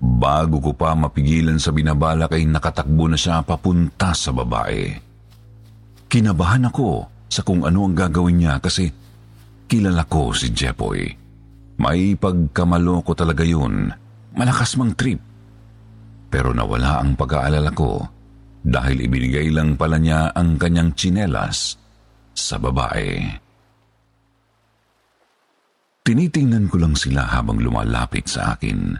Bago 0.00 0.64
ko 0.64 0.72
pa 0.72 0.96
mapigilan 0.96 1.60
sa 1.60 1.76
binabalak 1.76 2.32
ay 2.32 2.48
nakatakbo 2.48 3.04
na 3.04 3.20
siya 3.20 3.44
papunta 3.44 4.16
sa 4.16 4.32
babae. 4.32 5.09
Kinabahan 6.10 6.66
ako 6.66 7.06
sa 7.30 7.46
kung 7.46 7.62
ano 7.62 7.86
ang 7.86 7.94
gagawin 7.94 8.42
niya 8.42 8.58
kasi 8.58 8.90
kilala 9.70 10.02
ko 10.10 10.34
si 10.34 10.50
Jepoy. 10.50 11.06
May 11.78 12.18
pagkamalo 12.18 13.06
ko 13.06 13.14
talaga 13.14 13.46
yun. 13.46 13.94
Malakas 14.34 14.74
mang 14.74 14.98
trip. 14.98 15.22
Pero 16.26 16.50
nawala 16.50 16.98
ang 16.98 17.14
pag-aalala 17.14 17.70
ko 17.70 18.02
dahil 18.66 19.06
ibinigay 19.06 19.54
lang 19.54 19.78
pala 19.78 20.02
niya 20.02 20.34
ang 20.34 20.58
kanyang 20.58 20.98
tsinelas 20.98 21.78
sa 22.34 22.58
babae. 22.58 23.30
Tinitingnan 26.02 26.66
ko 26.66 26.76
lang 26.82 26.98
sila 26.98 27.30
habang 27.38 27.62
lumalapit 27.62 28.26
sa 28.26 28.58
akin. 28.58 28.98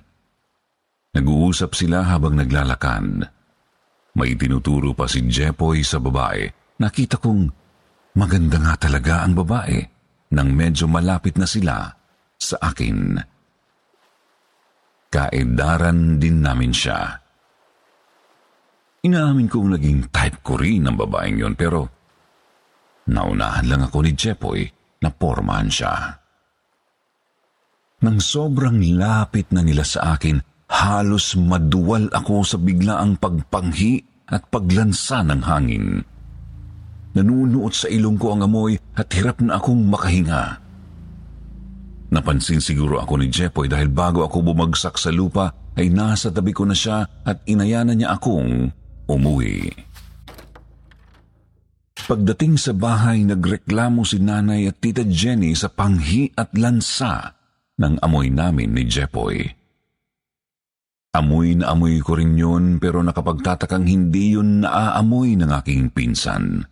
Nag-uusap 1.10 1.74
sila 1.74 2.06
habang 2.06 2.38
naglalakad. 2.38 3.26
May 4.14 4.38
tinuturo 4.38 4.94
pa 4.94 5.10
si 5.10 5.26
Jepoy 5.26 5.82
sa 5.82 5.98
babae. 5.98 6.59
Nakita 6.80 7.20
kong 7.20 7.42
maganda 8.16 8.56
nga 8.56 8.75
talaga 8.88 9.20
ang 9.20 9.37
babae 9.37 9.78
nang 10.32 10.56
medyo 10.56 10.88
malapit 10.88 11.37
na 11.37 11.44
sila 11.44 11.92
sa 12.40 12.56
akin. 12.56 13.20
kaedaran 15.10 16.22
din 16.22 16.38
namin 16.38 16.70
siya. 16.70 17.18
Inaamin 19.02 19.50
kong 19.50 19.75
naging 19.75 20.06
type 20.14 20.38
ko 20.46 20.54
rin 20.54 20.87
ang 20.87 20.94
babaeng 20.94 21.34
yon 21.34 21.58
pero 21.58 21.90
naunahan 23.10 23.66
lang 23.66 23.82
ako 23.90 24.06
ni 24.06 24.14
Jepoy 24.14 24.62
na 25.02 25.10
pormahan 25.10 25.66
siya. 25.66 25.94
Nang 28.06 28.22
sobrang 28.22 28.78
lapit 28.96 29.50
na 29.50 29.66
nila 29.66 29.82
sa 29.82 30.14
akin, 30.14 30.38
halos 30.70 31.34
maduwal 31.34 32.06
ako 32.14 32.46
sa 32.46 32.56
biglaang 32.56 33.18
pagpanghi 33.18 34.00
at 34.30 34.46
paglansa 34.46 35.26
ng 35.26 35.42
hangin. 35.42 36.06
Nanunuot 37.10 37.74
sa 37.74 37.86
ilong 37.90 38.16
ko 38.20 38.38
ang 38.38 38.46
amoy 38.46 38.78
at 38.94 39.10
hirap 39.10 39.42
na 39.42 39.58
akong 39.58 39.82
makahinga. 39.90 40.62
Napansin 42.10 42.58
siguro 42.62 42.98
ako 42.98 43.22
ni 43.22 43.30
Jepoy 43.30 43.70
dahil 43.70 43.90
bago 43.90 44.26
ako 44.26 44.50
bumagsak 44.50 44.98
sa 44.98 45.14
lupa 45.14 45.74
ay 45.78 45.90
nasa 45.90 46.34
tabi 46.34 46.50
ko 46.50 46.66
na 46.66 46.74
siya 46.74 47.06
at 47.22 47.42
inayanan 47.46 47.98
niya 47.98 48.18
akong 48.18 48.70
umuwi. 49.06 49.70
Pagdating 52.10 52.58
sa 52.58 52.74
bahay, 52.74 53.22
nagreklamo 53.22 54.02
si 54.02 54.18
nanay 54.18 54.66
at 54.66 54.82
tita 54.82 55.06
Jenny 55.06 55.54
sa 55.54 55.70
panghi 55.70 56.34
at 56.34 56.50
lansa 56.58 57.38
ng 57.78 58.02
amoy 58.02 58.34
namin 58.34 58.74
ni 58.74 58.82
Jepoy. 58.90 59.46
Amoy 61.14 61.58
na 61.58 61.74
amoy 61.74 62.02
ko 62.02 62.18
rin 62.18 62.34
yun 62.34 62.82
pero 62.82 63.02
nakapagtatakang 63.02 63.86
hindi 63.86 64.34
yun 64.34 64.62
naaamoy 64.62 65.38
ng 65.38 65.50
aking 65.54 65.90
pinsan. 65.94 66.66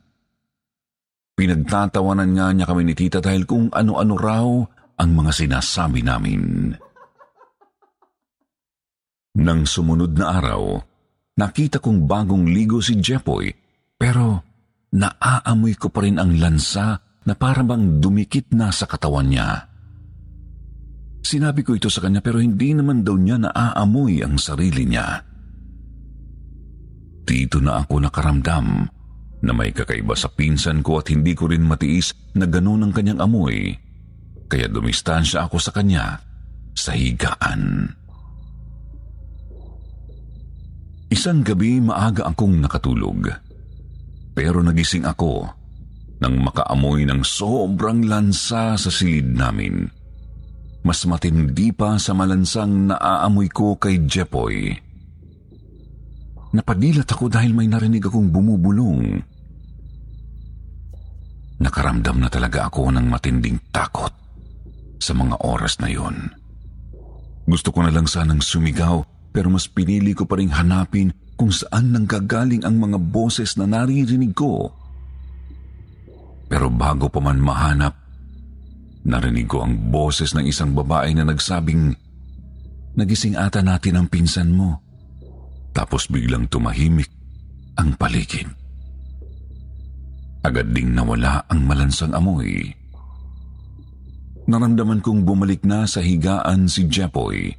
Pinagtatawanan 1.38 2.35
nga 2.35 2.50
niya 2.50 2.66
kami 2.66 2.83
ni 2.83 2.99
tita 2.99 3.23
dahil 3.23 3.47
kung 3.47 3.71
ano-ano 3.71 4.14
raw 4.18 4.47
ang 4.99 5.11
mga 5.14 5.30
sinasabi 5.30 6.02
namin. 6.02 6.75
Nang 9.38 9.62
sumunod 9.62 10.18
na 10.18 10.35
araw, 10.42 10.83
nakita 11.38 11.78
kong 11.78 12.11
bagong 12.11 12.50
ligo 12.50 12.83
si 12.83 12.99
Jepoy 12.99 13.54
pero 13.95 14.42
naaamoy 14.90 15.78
ko 15.78 15.95
pa 15.95 16.02
rin 16.02 16.18
ang 16.18 16.35
lansa 16.35 16.99
na 17.23 17.35
parang 17.38 18.02
dumikit 18.02 18.50
na 18.59 18.75
sa 18.75 18.90
katawan 18.90 19.30
niya. 19.30 19.62
Sinabi 21.23 21.62
ko 21.62 21.78
ito 21.78 21.87
sa 21.87 22.02
kanya 22.02 22.18
pero 22.18 22.42
hindi 22.42 22.75
naman 22.75 23.07
daw 23.07 23.14
niya 23.14 23.38
naaamoy 23.38 24.26
ang 24.26 24.42
sarili 24.42 24.90
niya. 24.90 25.23
Dito 27.23 27.62
na 27.62 27.78
ako 27.78 28.11
nakaramdam 28.11 28.98
na 29.45 29.54
may 29.54 29.71
kakaiba 29.71 30.14
sa 30.18 30.26
pinsan 30.30 30.83
ko 30.83 30.99
at 30.99 31.11
hindi 31.12 31.35
ko 31.35 31.50
rin 31.50 31.62
matiis 31.62 32.11
na 32.35 32.47
ganun 32.47 32.87
ang 32.87 32.92
kanyang 32.92 33.23
amoy. 33.23 33.75
Kaya 34.49 34.66
dumistansya 34.66 35.47
ako 35.47 35.57
sa 35.61 35.71
kanya 35.71 36.18
sa 36.75 36.97
higaan. 36.97 37.92
Isang 41.09 41.40
gabi 41.40 41.80
maaga 41.80 42.28
akong 42.28 42.61
nakatulog. 42.61 43.33
Pero 44.37 44.62
nagising 44.62 45.09
ako 45.09 45.49
nang 46.18 46.42
makaamoy 46.42 47.07
ng 47.07 47.23
sobrang 47.23 48.07
lansa 48.07 48.75
sa 48.75 48.90
silid 48.90 49.38
namin 49.38 49.99
mas 50.88 51.04
matindi 51.04 51.68
pa 51.75 52.00
sa 52.00 52.16
malansang 52.16 52.88
naaamoy 52.88 53.52
ko 53.52 53.76
kay 53.76 54.09
Jepoy. 54.09 54.73
Napadilat 56.55 57.09
ako 57.09 57.28
dahil 57.28 57.52
may 57.52 57.69
narinig 57.69 58.05
akong 58.09 58.33
bumubulong. 58.33 59.21
Nakaramdam 61.59 62.23
na 62.23 62.28
talaga 62.31 62.71
ako 62.71 62.95
ng 62.95 63.07
matinding 63.11 63.59
takot 63.75 64.14
sa 65.02 65.12
mga 65.12 65.43
oras 65.45 65.76
na 65.83 65.90
yon. 65.90 66.33
Gusto 67.49 67.73
ko 67.75 67.85
na 67.85 67.93
lang 67.93 68.07
sanang 68.07 68.40
sumigaw 68.40 69.05
pero 69.35 69.52
mas 69.52 69.69
pinili 69.69 70.17
ko 70.17 70.25
pa 70.25 70.40
rin 70.40 70.55
hanapin 70.55 71.12
kung 71.37 71.52
saan 71.52 71.93
nanggagaling 71.93 72.64
ang 72.64 72.81
mga 72.81 72.99
boses 72.99 73.55
na 73.61 73.69
naririnig 73.69 74.33
ko. 74.33 74.73
Pero 76.49 76.73
bago 76.73 77.12
pa 77.12 77.20
man 77.20 77.38
mahanap, 77.38 78.09
Narinig 79.09 79.49
ko 79.49 79.64
ang 79.64 79.88
boses 79.88 80.37
ng 80.37 80.44
isang 80.44 80.77
babae 80.77 81.16
na 81.16 81.25
nagsabing, 81.25 81.96
Nagising 82.99 83.40
ata 83.40 83.64
natin 83.64 83.96
ang 83.96 84.07
pinsan 84.11 84.53
mo. 84.53 84.83
Tapos 85.79 86.11
biglang 86.11 86.51
tumahimik 86.51 87.07
ang 87.79 87.95
paligid. 87.95 88.51
Agad 90.43 90.75
ding 90.75 90.91
nawala 90.91 91.47
ang 91.47 91.62
malansang 91.71 92.11
amoy. 92.19 92.75
Naramdaman 94.51 94.99
kong 94.99 95.23
bumalik 95.23 95.62
na 95.62 95.87
sa 95.87 96.03
higaan 96.03 96.67
si 96.67 96.91
Jepoy. 96.91 97.55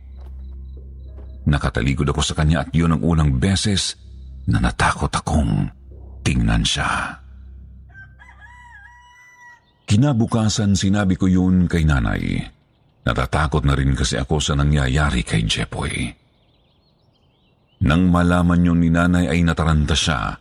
Nakatalikod 1.48 2.12
ako 2.12 2.20
sa 2.20 2.36
kanya 2.36 2.68
at 2.68 2.76
yun 2.76 2.92
ang 2.92 3.02
unang 3.08 3.40
beses 3.40 3.96
na 4.52 4.60
natakot 4.60 5.16
akong 5.16 5.72
tingnan 6.28 6.68
siya. 6.68 7.24
Kinabukasan 9.88 10.76
sinabi 10.76 11.16
ko 11.16 11.32
yun 11.32 11.72
kay 11.72 11.88
nanay. 11.88 12.44
Natatakot 13.08 13.64
na 13.64 13.80
rin 13.80 13.96
kasi 13.96 14.20
ako 14.20 14.44
sa 14.44 14.60
nangyayari 14.60 15.24
kay 15.24 15.48
Jepoy. 15.48 16.28
Nang 17.80 18.12
malaman 18.12 18.68
yun 18.68 18.84
ni 18.84 18.92
nanay 18.92 19.32
ay 19.32 19.40
nataranta 19.48 19.96
siya, 19.96 20.36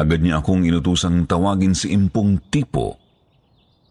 agad 0.00 0.24
niya 0.24 0.40
akong 0.40 0.64
inutusang 0.64 1.28
tawagin 1.28 1.76
si 1.76 1.92
Impong 1.92 2.48
Tipo. 2.48 2.96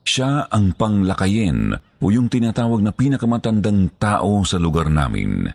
Siya 0.02 0.50
ang 0.50 0.74
panglakayin 0.74 1.78
o 2.02 2.06
yung 2.10 2.32
tinatawag 2.32 2.82
na 2.82 2.96
pinakamatandang 2.96 4.00
tao 4.02 4.42
sa 4.48 4.58
lugar 4.58 4.90
namin. 4.90 5.46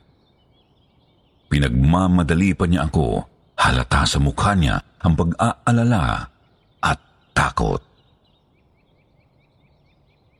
Pinagmamadali 1.51 2.55
pa 2.55 2.69
niya 2.69 2.87
ako, 2.87 3.27
halata 3.59 4.07
sa 4.07 4.23
mukha 4.23 4.53
niya 4.55 4.77
ang 5.03 5.19
pag-aalala 5.19 6.29
at 6.79 6.99
takot. 7.35 7.83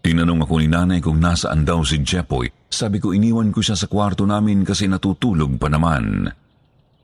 Tinanong 0.03 0.45
ako 0.45 0.55
ni 0.61 0.69
nanay 0.71 0.99
kung 0.99 1.19
nasaan 1.19 1.63
daw 1.67 1.83
si 1.83 2.03
Jepoy. 2.03 2.51
Sabi 2.71 2.99
ko 2.99 3.15
iniwan 3.15 3.55
ko 3.55 3.63
siya 3.63 3.79
sa 3.79 3.87
kwarto 3.87 4.27
namin 4.27 4.67
kasi 4.67 4.91
natutulog 4.91 5.57
pa 5.57 5.71
naman. 5.71 6.27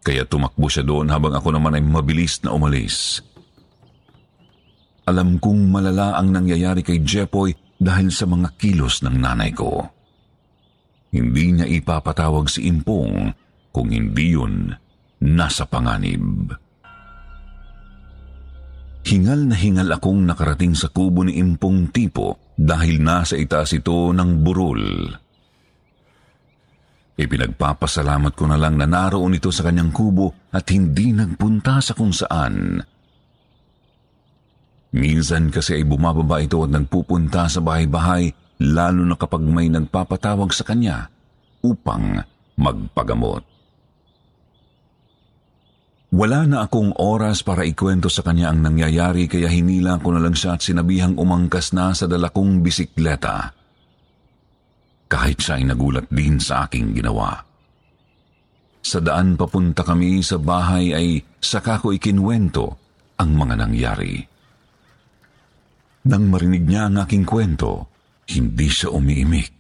Kaya 0.02 0.24
tumakbo 0.24 0.66
siya 0.70 0.87
doon 0.87 1.11
habang 1.12 1.34
ako 1.34 1.54
naman 1.54 1.76
ay 1.76 1.84
mabilis 1.84 2.40
na 2.42 2.54
umalis. 2.54 3.20
Alam 5.08 5.40
kong 5.40 5.72
malala 5.72 6.20
ang 6.20 6.32
nangyayari 6.32 6.84
kay 6.84 7.00
Jepoy 7.00 7.56
dahil 7.80 8.12
sa 8.12 8.28
mga 8.28 8.58
kilos 8.61 9.00
ng 9.00 9.16
nanay 9.16 9.56
ko. 9.56 9.88
Hindi 11.08 11.56
niya 11.56 11.66
ipapatawag 11.66 12.52
si 12.52 12.68
Impong 12.68 13.32
kung 13.72 13.88
hindi 13.88 14.37
yun 14.37 14.68
nasa 15.24 15.64
panganib. 15.64 16.52
Hingal 19.08 19.48
na 19.48 19.56
hingal 19.56 19.88
akong 19.96 20.20
nakarating 20.28 20.76
sa 20.76 20.92
kubo 20.92 21.24
ni 21.24 21.40
Impong 21.40 21.88
Tipo 21.88 22.52
dahil 22.52 23.00
nasa 23.00 23.40
itaas 23.40 23.72
ito 23.72 24.12
ng 24.12 24.44
burol. 24.44 25.08
Ipinagpapasalamat 27.18 28.33
ko 28.38 28.46
na 28.46 28.54
lang 28.54 28.78
na 28.78 28.87
naroon 28.87 29.35
ito 29.35 29.50
sa 29.50 29.66
kanyang 29.66 29.90
kubo 29.90 30.31
at 30.54 30.70
hindi 30.70 31.11
nagpunta 31.11 31.83
sa 31.83 31.90
kung 31.98 32.14
saan. 32.14 32.78
Minsan 34.94 35.50
kasi 35.50 35.83
ay 35.83 35.85
bumababa 35.85 36.38
ito 36.38 36.62
at 36.62 36.70
nagpupunta 36.70 37.50
sa 37.50 37.59
bahay-bahay 37.59 38.31
lalo 38.62 39.02
na 39.02 39.18
kapag 39.18 39.42
may 39.42 39.66
nagpapatawag 39.66 40.54
sa 40.54 40.62
kanya 40.62 41.11
upang 41.66 42.22
magpagamot. 42.54 43.42
Wala 46.09 46.48
na 46.48 46.64
akong 46.64 46.96
oras 46.96 47.44
para 47.44 47.68
ikwento 47.68 48.09
sa 48.09 48.24
kanya 48.24 48.48
ang 48.48 48.64
nangyayari 48.64 49.28
kaya 49.28 49.50
hinila 49.50 50.00
ko 50.00 50.16
na 50.16 50.24
lang 50.24 50.33
siya 50.33 50.57
at 50.57 50.64
sinabihang 50.64 51.20
umangkas 51.20 51.76
na 51.76 51.92
sa 51.92 52.09
dalakong 52.09 52.64
bisikleta. 52.64 53.58
Kahit 55.09 55.40
siya 55.40 55.57
ay 55.57 55.64
nagulat 55.64 56.07
din 56.12 56.37
sa 56.37 56.68
aking 56.68 56.92
ginawa. 56.92 57.40
Sa 58.85 59.01
daan 59.01 59.40
papunta 59.40 59.81
kami 59.83 60.21
sa 60.21 60.37
bahay 60.37 60.92
ay 60.92 61.09
saka 61.40 61.81
ko 61.81 61.97
ikinwento 61.97 62.77
ang 63.16 63.35
mga 63.35 63.55
nangyari. 63.57 64.21
Nang 66.09 66.25
marinig 66.29 66.64
niya 66.64 66.88
ang 66.88 66.97
aking 67.05 67.25
kwento, 67.25 67.88
hindi 68.33 68.68
siya 68.68 68.92
umiimik. 68.92 69.51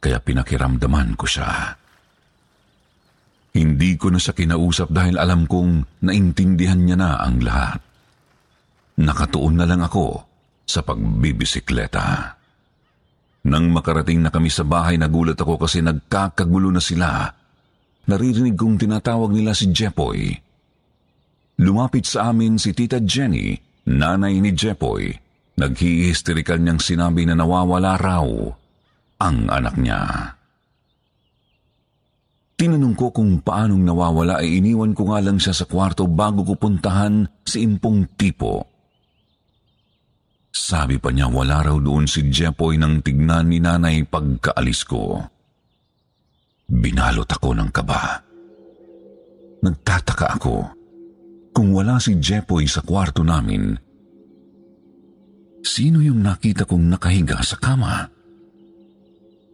Kaya 0.00 0.20
pinakiramdaman 0.20 1.16
ko 1.16 1.26
siya. 1.28 1.76
Hindi 3.50 3.98
ko 3.98 4.08
na 4.14 4.20
siya 4.22 4.32
kinausap 4.32 4.88
dahil 4.94 5.18
alam 5.18 5.44
kong 5.44 6.04
naintindihan 6.06 6.80
niya 6.80 6.96
na 6.96 7.10
ang 7.20 7.42
lahat. 7.42 7.80
Nakatuon 9.00 9.56
na 9.58 9.66
lang 9.66 9.82
ako 9.84 10.22
sa 10.64 10.80
pagbibisikleta. 10.86 12.39
Nang 13.40 13.72
makarating 13.72 14.20
na 14.20 14.28
kami 14.28 14.52
sa 14.52 14.68
bahay, 14.68 15.00
nagulat 15.00 15.40
ako 15.40 15.64
kasi 15.64 15.80
nagkakagulo 15.80 16.68
na 16.68 16.82
sila. 16.82 17.32
Naririnig 18.04 18.56
kong 18.56 18.76
tinatawag 18.76 19.32
nila 19.32 19.56
si 19.56 19.72
Jepoy. 19.72 20.36
Lumapit 21.60 22.08
sa 22.08 22.32
amin 22.32 22.56
si 22.56 22.72
Tita 22.72 23.00
Jenny, 23.00 23.56
nanay 23.88 24.40
ni 24.40 24.52
Jepoy. 24.52 25.12
Naghihisterikal 25.60 26.56
niyang 26.56 26.80
sinabi 26.80 27.28
na 27.28 27.36
nawawala 27.36 28.00
raw 28.00 28.24
ang 29.20 29.38
anak 29.52 29.76
niya. 29.76 30.00
Tinanong 32.56 32.96
ko 32.96 33.12
kung 33.12 33.40
paanong 33.40 33.84
nawawala 33.84 34.40
ay 34.40 34.60
iniwan 34.60 34.92
ko 34.92 35.12
nga 35.12 35.20
lang 35.20 35.40
siya 35.40 35.56
sa 35.56 35.64
kwarto 35.64 36.04
bago 36.08 36.44
ko 36.44 36.56
puntahan 36.56 37.24
si 37.44 37.64
Impong 37.64 38.16
Tipo. 38.16 38.69
Sabi 40.50 40.98
pa 40.98 41.14
niya 41.14 41.30
wala 41.30 41.62
raw 41.62 41.78
doon 41.78 42.10
si 42.10 42.26
Jepoy 42.26 42.74
nang 42.74 42.98
tignan 43.06 43.50
ni 43.50 43.62
nanay 43.62 44.02
pagkaalis 44.02 44.82
ko. 44.82 45.22
Binalot 46.70 47.26
ako 47.26 47.54
ng 47.54 47.70
kaba. 47.70 48.22
Nagtataka 49.62 50.26
ako 50.38 50.56
kung 51.54 51.70
wala 51.74 52.02
si 52.02 52.18
Jepoy 52.18 52.66
sa 52.66 52.82
kwarto 52.82 53.22
namin. 53.22 53.78
Sino 55.60 56.00
yung 56.00 56.24
nakita 56.24 56.66
kong 56.66 56.88
nakahiga 56.88 57.38
sa 57.44 57.60
kama? 57.60 58.08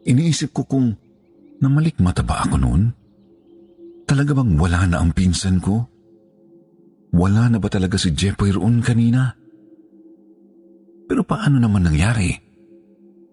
Iniisip 0.06 0.54
ko 0.54 0.62
kung 0.64 0.94
namalikmata 1.58 2.22
ba 2.22 2.46
ako 2.46 2.56
noon? 2.62 2.82
Talaga 4.06 4.38
bang 4.38 4.54
wala 4.54 4.86
na 4.86 5.02
ang 5.02 5.10
pinsan 5.10 5.58
ko? 5.58 5.82
Wala 7.10 7.50
na 7.50 7.58
ba 7.58 7.66
talaga 7.66 7.98
si 7.98 8.14
Jepoy 8.14 8.54
roon 8.54 8.80
kanina? 8.80 9.34
Pero 11.06 11.22
paano 11.22 11.62
naman 11.62 11.86
nangyari? 11.86 12.34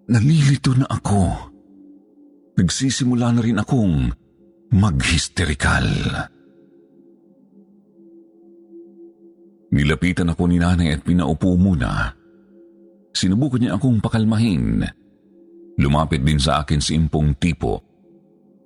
Nalilito 0.10 0.78
na 0.78 0.86
ako. 0.86 1.22
Nagsisimula 2.54 3.34
na 3.34 3.42
rin 3.42 3.58
akong 3.58 4.14
maghisterikal. 4.74 5.90
Nilapitan 9.74 10.30
ako 10.30 10.44
ni 10.46 10.62
nanay 10.62 10.94
at 10.94 11.02
pinaupo 11.02 11.58
muna. 11.58 12.14
Sinubukan 13.10 13.58
niya 13.58 13.74
akong 13.74 13.98
pakalmahin. 13.98 14.86
Lumapit 15.82 16.22
din 16.22 16.38
sa 16.38 16.62
akin 16.62 16.78
si 16.78 16.94
Impong 16.94 17.34
Tipo. 17.42 17.82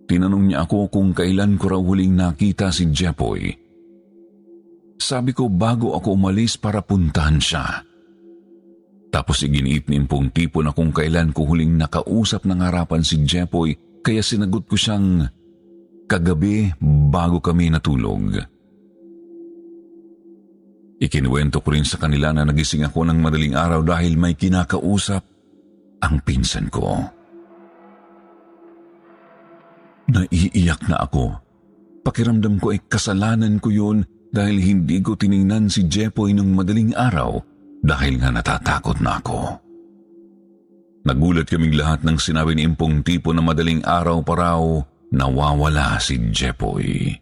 Tinanong 0.07 0.51
niya 0.51 0.67
ako 0.67 0.91
kung 0.91 1.15
kailan 1.15 1.55
ko 1.55 1.71
raw 1.71 1.79
huling 1.79 2.15
nakita 2.15 2.71
si 2.75 2.91
Jepoy. 2.91 3.55
Sabi 4.99 5.31
ko 5.31 5.47
bago 5.47 5.95
ako 5.95 6.15
umalis 6.15 6.59
para 6.59 6.83
puntahan 6.83 7.39
siya. 7.39 7.86
Tapos 9.07 9.39
iginiit 9.43 9.87
ni 9.87 10.03
Impong 10.03 10.29
Tipo 10.35 10.59
na 10.59 10.75
kung 10.75 10.91
kailan 10.91 11.31
ko 11.31 11.47
huling 11.47 11.79
nakausap 11.79 12.43
ng 12.43 12.59
harapan 12.59 13.01
si 13.03 13.23
Jepoy 13.23 13.75
kaya 14.03 14.23
sinagot 14.23 14.67
ko 14.67 14.75
siyang 14.75 15.27
kagabi 16.07 16.71
bago 17.11 17.43
kami 17.43 17.71
natulog. 17.71 18.39
Ikinuwento 20.97 21.61
ko 21.61 21.67
rin 21.75 21.85
sa 21.85 22.01
kanila 22.01 22.33
na 22.33 22.41
nagising 22.41 22.81
ako 22.81 23.05
ng 23.05 23.19
madaling 23.21 23.53
araw 23.53 23.85
dahil 23.85 24.17
may 24.17 24.33
kinakausap 24.33 25.21
ang 26.01 26.15
pinsan 26.25 26.73
ko. 26.73 26.97
Naiiyak 30.07 30.87
na 30.87 31.03
ako. 31.03 31.37
Pakiramdam 32.01 32.57
ko 32.57 32.71
ay 32.71 32.79
kasalanan 32.87 33.59
ko 33.59 33.69
yun 33.69 34.07
dahil 34.31 34.57
hindi 34.63 35.03
ko 35.03 35.19
tiningnan 35.19 35.67
si 35.67 35.85
Jepoy 35.85 36.31
ng 36.31 36.49
madaling 36.55 36.95
araw 36.95 37.56
dahil 37.81 38.19
nga 38.19 38.29
natatakot 38.33 38.97
na 38.99 39.19
ako. 39.21 39.41
Nagulat 41.07 41.47
kaming 41.47 41.79
lahat 41.79 42.03
ng 42.03 42.19
sinabi 42.19 42.57
ni 42.57 42.67
Impong 42.67 42.99
Tipo 42.99 43.31
na 43.31 43.39
madaling 43.39 43.79
araw 43.87 44.19
pa 44.27 44.33
raw 44.35 44.61
nawawala 45.15 45.95
si 46.03 46.19
Jepoy. 46.35 47.15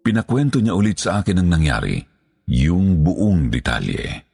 Pinakwento 0.00 0.56
niya 0.56 0.72
ulit 0.72 1.04
sa 1.04 1.20
akin 1.20 1.44
ang 1.44 1.52
nangyari, 1.52 2.00
yung 2.48 3.04
buong 3.04 3.52
detalye. 3.52 4.24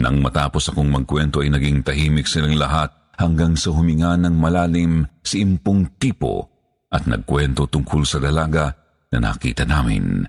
Nang 0.00 0.24
matapos 0.24 0.72
akong 0.72 0.88
magkwento 0.88 1.44
ay 1.44 1.52
naging 1.52 1.84
tahimik 1.84 2.24
silang 2.24 2.56
lahat 2.56 2.88
hanggang 3.20 3.58
sa 3.58 3.74
huminga 3.74 4.16
ng 4.16 4.32
malalim 4.32 5.04
si 5.20 5.44
Impong 5.44 6.00
Tipo 6.00 6.48
at 6.88 7.04
nagkwento 7.04 7.68
tungkol 7.68 8.08
sa 8.08 8.16
dalaga 8.16 8.72
na 9.12 9.18
nakita 9.28 9.68
namin 9.68 10.24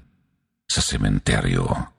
sa 0.68 0.84
sementeryo. 0.84 1.99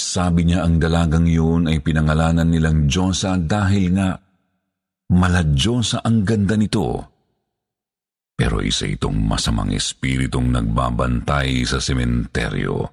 Sabi 0.00 0.48
niya 0.48 0.64
ang 0.64 0.80
dalagang 0.80 1.28
yun 1.28 1.68
ay 1.68 1.84
pinangalanan 1.84 2.48
nilang 2.48 2.88
Diyosa 2.88 3.36
dahil 3.36 3.92
nga 3.92 4.16
maladyosa 5.12 6.00
ang 6.00 6.24
ganda 6.24 6.56
nito 6.56 7.10
pero 8.40 8.64
isa 8.64 8.88
itong 8.88 9.20
masamang 9.20 9.68
espiritong 9.76 10.48
nagbabantay 10.48 11.60
sa 11.68 11.76
sementeryo. 11.76 12.88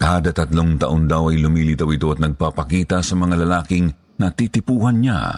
Kada 0.00 0.32
tatlong 0.32 0.80
taon 0.80 1.04
daw 1.04 1.28
ay 1.28 1.44
lumilitaw 1.44 1.84
ito 1.92 2.16
at 2.16 2.20
nagpapakita 2.24 3.04
sa 3.04 3.12
mga 3.12 3.44
lalaking 3.44 3.92
natitipuhan 4.16 5.04
niya. 5.04 5.36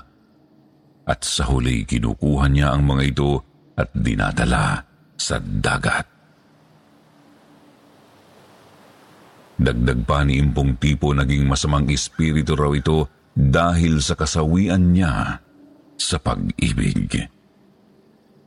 At 1.10 1.26
sa 1.26 1.50
huli 1.50 1.82
kinukuha 1.82 2.46
niya 2.46 2.70
ang 2.70 2.86
mga 2.86 3.02
ito 3.02 3.42
at 3.74 3.90
dinadala 3.90 4.78
sa 5.18 5.42
dagat. 5.42 6.17
Dagdag 9.58 10.06
pa 10.06 10.22
ni 10.22 10.38
Impong 10.38 10.78
Tipo 10.78 11.10
naging 11.10 11.50
masamang 11.50 11.90
espiritu 11.90 12.54
raw 12.54 12.70
ito 12.70 13.10
dahil 13.34 13.98
sa 13.98 14.14
kasawian 14.14 14.94
niya 14.94 15.42
sa 15.98 16.16
pag-ibig. 16.22 17.26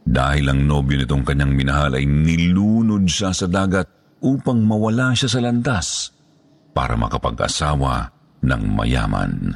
Dahil 0.07 0.45
ang 0.47 0.63
nobyo 0.63 1.03
nitong 1.03 1.27
kanyang 1.27 1.53
minahal 1.53 1.99
ay 1.99 2.07
nilunod 2.07 3.05
siya 3.11 3.35
sa 3.35 3.45
dagat 3.45 3.91
upang 4.23 4.63
mawala 4.63 5.11
siya 5.11 5.29
sa 5.29 5.39
landas 5.43 6.15
para 6.71 6.95
makapag-asawa 6.95 8.07
ng 8.41 8.63
mayaman. 8.71 9.55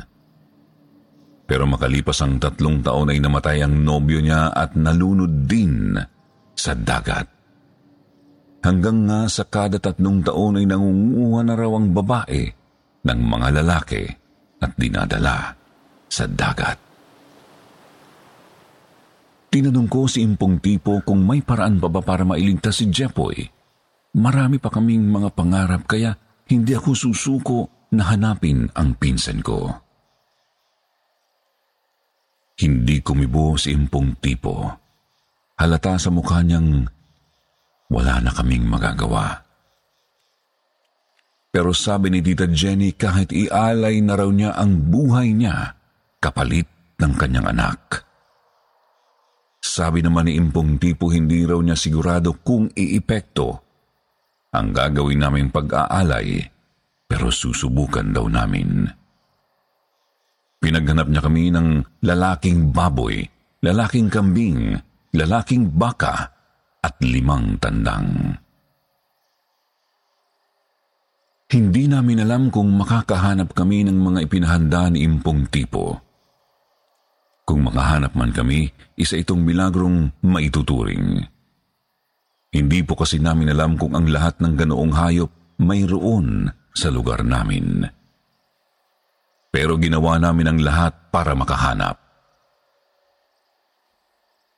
Pero 1.46 1.64
makalipas 1.70 2.20
ang 2.26 2.42
tatlong 2.42 2.82
taon 2.82 3.14
ay 3.14 3.22
namatay 3.22 3.64
ang 3.64 3.86
nobyo 3.86 4.20
niya 4.20 4.52
at 4.52 4.74
nalunod 4.74 5.46
din 5.46 5.96
sa 6.58 6.74
dagat. 6.74 7.35
Hanggang 8.66 9.06
nga 9.06 9.30
sa 9.30 9.46
kada 9.46 9.78
tatlong 9.78 10.26
taon 10.26 10.58
ay 10.58 10.66
nangunguha 10.66 11.46
na 11.46 11.54
raw 11.54 11.70
ang 11.78 11.94
babae 11.94 12.50
ng 13.06 13.20
mga 13.22 13.62
lalaki 13.62 14.02
at 14.58 14.74
dinadala 14.74 15.54
sa 16.10 16.26
dagat. 16.26 16.82
Tinanong 19.54 19.86
ko 19.86 20.10
si 20.10 20.26
Impong 20.26 20.58
Tipo 20.58 20.98
kung 21.06 21.22
may 21.22 21.46
paraan 21.46 21.78
pa 21.78 21.94
ba 21.94 22.02
para 22.02 22.26
mailigtas 22.26 22.82
si 22.82 22.90
Jepoy. 22.90 23.38
Marami 24.18 24.58
pa 24.58 24.74
kaming 24.74 25.14
mga 25.14 25.30
pangarap 25.38 25.86
kaya 25.86 26.18
hindi 26.50 26.74
ako 26.74 26.92
susuko 26.98 27.60
na 27.94 28.10
hanapin 28.10 28.66
ang 28.74 28.98
pinsan 28.98 29.46
ko. 29.46 29.70
Hindi 32.58 32.98
kumibo 33.06 33.54
si 33.62 33.78
Impong 33.78 34.18
Tipo. 34.18 34.74
Halata 35.56 36.02
sa 36.02 36.10
mukha 36.10 36.42
niyang 36.42 36.90
wala 37.90 38.22
na 38.22 38.32
kaming 38.34 38.66
magagawa. 38.66 39.46
Pero 41.56 41.72
sabi 41.72 42.12
ni 42.12 42.20
Tita 42.20 42.52
Jenny 42.52 42.92
kahit 42.92 43.32
ialay 43.32 44.04
na 44.04 44.20
raw 44.20 44.28
niya 44.28 44.60
ang 44.60 44.92
buhay 44.92 45.32
niya 45.32 45.72
kapalit 46.20 46.68
ng 47.00 47.14
kanyang 47.16 47.48
anak. 47.56 48.04
Sabi 49.64 50.04
naman 50.04 50.28
ni 50.28 50.36
Impong 50.36 50.76
Tipo 50.76 51.08
hindi 51.16 51.48
raw 51.48 51.56
niya 51.64 51.80
sigurado 51.80 52.36
kung 52.44 52.68
iipekto 52.76 53.64
ang 54.52 54.76
gagawin 54.76 55.24
naming 55.24 55.48
pag-aalay 55.48 56.44
pero 57.08 57.32
susubukan 57.32 58.12
daw 58.12 58.28
namin. 58.28 58.92
Pinaghanap 60.60 61.08
niya 61.08 61.24
kami 61.24 61.56
ng 61.56 61.68
lalaking 62.04 62.76
baboy, 62.76 63.24
lalaking 63.64 64.12
kambing, 64.12 64.76
lalaking 65.16 65.72
baka 65.72 66.35
at 66.86 66.94
limang 67.02 67.58
tandang. 67.58 68.38
Hindi 71.50 71.90
namin 71.90 72.22
alam 72.22 72.54
kung 72.54 72.70
makakahanap 72.78 73.58
kami 73.58 73.86
ng 73.90 73.98
mga 73.98 74.20
ipinahanda 74.30 74.94
ni 74.94 75.02
Impong 75.02 75.50
Tipo. 75.50 75.98
Kung 77.46 77.66
makahanap 77.66 78.18
man 78.18 78.34
kami, 78.34 78.70
isa 78.98 79.18
itong 79.18 79.42
milagrong 79.46 80.10
maituturing. 80.26 81.22
Hindi 82.50 82.80
po 82.82 82.98
kasi 82.98 83.22
namin 83.22 83.54
alam 83.54 83.78
kung 83.78 83.94
ang 83.94 84.10
lahat 84.10 84.42
ng 84.42 84.54
ganoong 84.58 84.94
hayop 84.94 85.30
mayroon 85.62 86.50
sa 86.74 86.90
lugar 86.90 87.22
namin. 87.22 87.86
Pero 89.54 89.78
ginawa 89.80 90.20
namin 90.20 90.50
ang 90.50 90.60
lahat 90.60 91.14
para 91.14 91.38
makahanap. 91.38 92.05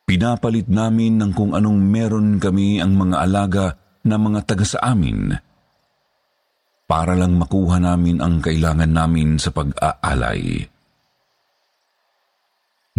Pinapalit 0.07 0.71
namin 0.71 1.19
ng 1.19 1.35
kung 1.35 1.51
anong 1.51 1.83
meron 1.83 2.39
kami 2.39 2.79
ang 2.79 2.95
mga 2.95 3.27
alaga 3.27 3.75
na 4.07 4.15
mga 4.15 4.39
taga 4.47 4.63
sa 4.63 4.79
amin 4.95 5.35
para 6.87 7.11
lang 7.11 7.35
makuha 7.35 7.83
namin 7.83 8.23
ang 8.23 8.39
kailangan 8.39 8.87
namin 8.87 9.35
sa 9.35 9.51
pag-aalay. 9.51 10.63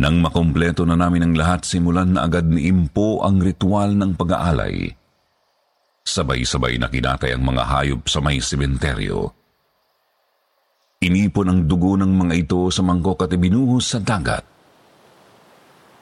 Nang 0.05 0.21
makumpleto 0.21 0.85
na 0.85 1.01
namin 1.01 1.33
ang 1.33 1.35
lahat, 1.35 1.65
simulan 1.65 2.13
na 2.13 2.29
agad 2.29 2.45
ni 2.45 2.69
Impo 2.69 3.25
ang 3.25 3.41
ritual 3.41 3.97
ng 3.97 4.13
pag-aalay. 4.13 4.93
Sabay-sabay 6.05 6.77
na 6.77 6.93
kinatay 6.93 7.33
ang 7.33 7.41
mga 7.41 7.65
hayop 7.65 8.05
sa 8.05 8.21
may 8.21 8.37
sementeryo. 8.37 9.33
Inipon 11.01 11.49
ang 11.49 11.61
dugo 11.65 11.97
ng 11.97 12.13
mga 12.13 12.35
ito 12.37 12.69
sa 12.69 12.85
mangkok 12.85 13.25
at 13.25 13.33
ibinuhos 13.33 13.97
sa 13.97 13.99
dagat 14.05 14.58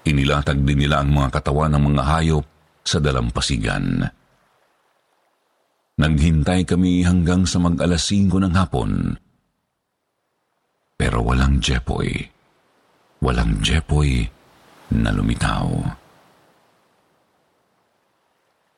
Inilatag 0.07 0.63
din 0.63 0.87
nila 0.87 1.03
ang 1.03 1.11
mga 1.11 1.35
katawan 1.35 1.75
ng 1.75 1.83
mga 1.91 2.03
hayop 2.07 2.47
sa 2.87 3.03
dalampasigan. 3.03 4.07
Naghintay 5.99 6.63
kami 6.63 7.03
hanggang 7.03 7.43
sa 7.43 7.59
mag-alas 7.59 8.07
5 8.07 8.39
ng 8.39 8.55
hapon. 8.55 9.19
Pero 10.95 11.27
walang 11.27 11.59
Jepoy. 11.59 12.15
Walang 13.19 13.59
Jepoy 13.65 14.23
na 14.95 15.11
lumitaw. 15.11 15.67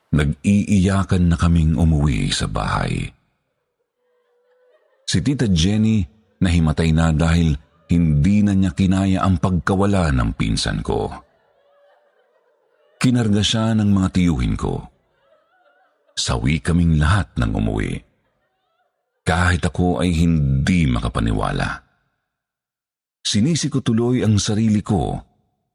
Nag-iiyakan 0.09 1.29
na 1.29 1.37
kaming 1.37 1.77
umuwi 1.77 2.33
sa 2.33 2.49
bahay. 2.49 3.13
Si 5.05 5.21
Tita 5.21 5.45
Jenny 5.53 6.01
nahimatay 6.41 6.91
na 6.97 7.13
dahil 7.13 7.68
hindi 7.89 8.45
na 8.45 8.53
niya 8.53 8.77
kinaya 8.77 9.25
ang 9.25 9.41
pagkawala 9.41 10.13
ng 10.13 10.31
pinsan 10.37 10.85
ko. 10.85 11.09
Kinarga 13.01 13.41
siya 13.41 13.73
ng 13.73 13.89
mga 13.89 14.09
tiyuhin 14.13 14.55
ko. 14.59 14.85
Sawi 16.13 16.61
kaming 16.61 17.01
lahat 17.01 17.33
ng 17.41 17.51
umuwi. 17.55 17.95
Kahit 19.25 19.65
ako 19.65 20.05
ay 20.05 20.13
hindi 20.13 20.85
makapaniwala. 20.89 21.89
Sinisi 23.23 23.69
ko 23.73 23.81
tuloy 23.85 24.25
ang 24.25 24.41
sarili 24.41 24.81
ko 24.85 25.15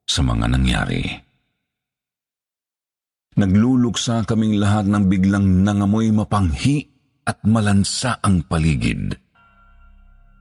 sa 0.03 0.21
mga 0.25 0.45
nangyari. 0.51 1.05
Nagluluksa 3.33 4.29
kaming 4.29 4.61
lahat 4.61 4.85
ng 4.85 5.09
biglang 5.09 5.65
nangamoy 5.65 6.13
mapanghi 6.13 6.85
at 7.25 7.41
malansa 7.47 8.21
ang 8.21 8.45
paligid. 8.45 9.17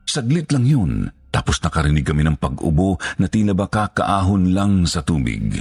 Saglit 0.03 0.51
lang 0.51 0.65
yun, 0.67 0.93
tapos 1.33 1.57
nakarinig 1.65 2.05
kami 2.05 2.21
ng 2.29 2.37
pag-ubo 2.37 3.01
na 3.17 3.25
tila 3.25 3.57
ba 3.57 3.65
kakaahon 3.65 4.53
lang 4.53 4.85
sa 4.85 5.01
tubig. 5.01 5.57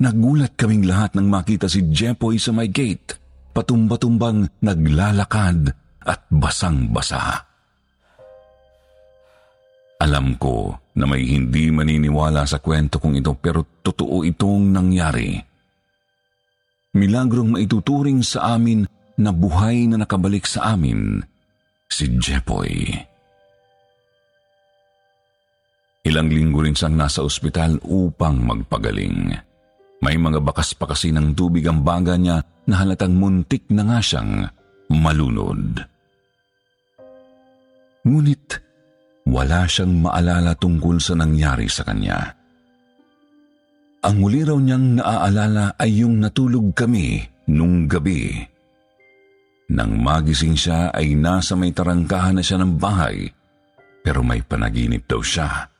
Nagulat 0.00 0.56
kaming 0.56 0.88
lahat 0.88 1.12
nang 1.12 1.28
makita 1.28 1.68
si 1.68 1.84
Jepoy 1.92 2.40
sa 2.40 2.56
may 2.56 2.72
gate, 2.72 3.20
patumba-tumbang 3.52 4.48
naglalakad 4.64 5.76
at 6.00 6.20
basang-basa. 6.32 7.44
Alam 10.00 10.34
ko 10.40 10.74
na 10.98 11.04
may 11.06 11.28
hindi 11.28 11.70
maniniwala 11.70 12.42
sa 12.48 12.58
kwento 12.58 12.98
kong 12.98 13.22
ito 13.22 13.36
pero 13.38 13.62
totoo 13.84 14.26
itong 14.26 14.74
nangyari. 14.74 15.38
Milagrong 16.96 17.54
maituturing 17.54 18.24
sa 18.24 18.58
amin 18.58 18.88
na 19.20 19.30
buhay 19.30 19.86
na 19.86 20.02
nakabalik 20.02 20.48
sa 20.48 20.74
amin 20.74 21.22
si 21.86 22.10
Jepoy. 22.18 23.11
Ilang 26.02 26.34
linggo 26.34 26.66
rin 26.66 26.74
siyang 26.74 26.98
nasa 26.98 27.22
ospital 27.22 27.78
upang 27.86 28.42
magpagaling. 28.42 29.38
May 30.02 30.18
mga 30.18 30.42
bakas 30.42 30.74
pa 30.74 30.90
kasi 30.90 31.14
ng 31.14 31.30
tubig 31.38 31.62
ang 31.62 31.86
baga 31.86 32.18
niya 32.18 32.42
na 32.66 32.74
halatang 32.82 33.14
muntik 33.14 33.70
na 33.70 33.86
nga 33.86 34.02
siyang 34.02 34.50
malunod. 34.90 35.78
Ngunit 38.02 38.46
wala 39.30 39.62
siyang 39.70 40.02
maalala 40.02 40.58
tungkol 40.58 40.98
sa 40.98 41.14
nangyari 41.14 41.70
sa 41.70 41.86
kanya. 41.86 42.34
Ang 44.02 44.26
huli 44.26 44.42
raw 44.42 44.58
niyang 44.58 44.98
naaalala 44.98 45.78
ay 45.78 46.02
yung 46.02 46.18
natulog 46.18 46.74
kami 46.74 47.22
nung 47.46 47.86
gabi. 47.86 48.42
Nang 49.70 50.02
magising 50.02 50.58
siya 50.58 50.90
ay 50.90 51.14
nasa 51.14 51.54
may 51.54 51.70
tarangkahan 51.70 52.36
na 52.36 52.42
siya 52.42 52.58
ng 52.58 52.74
bahay 52.74 53.30
pero 54.02 54.26
may 54.26 54.42
panaginip 54.42 55.06
daw 55.06 55.22
siya 55.22 55.71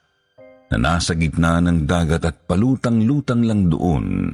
na 0.73 0.81
nasa 0.81 1.13
gitna 1.13 1.61
ng 1.61 1.85
dagat 1.85 2.25
at 2.25 2.49
palutang-lutang 2.49 3.45
lang 3.45 3.69
doon. 3.69 4.33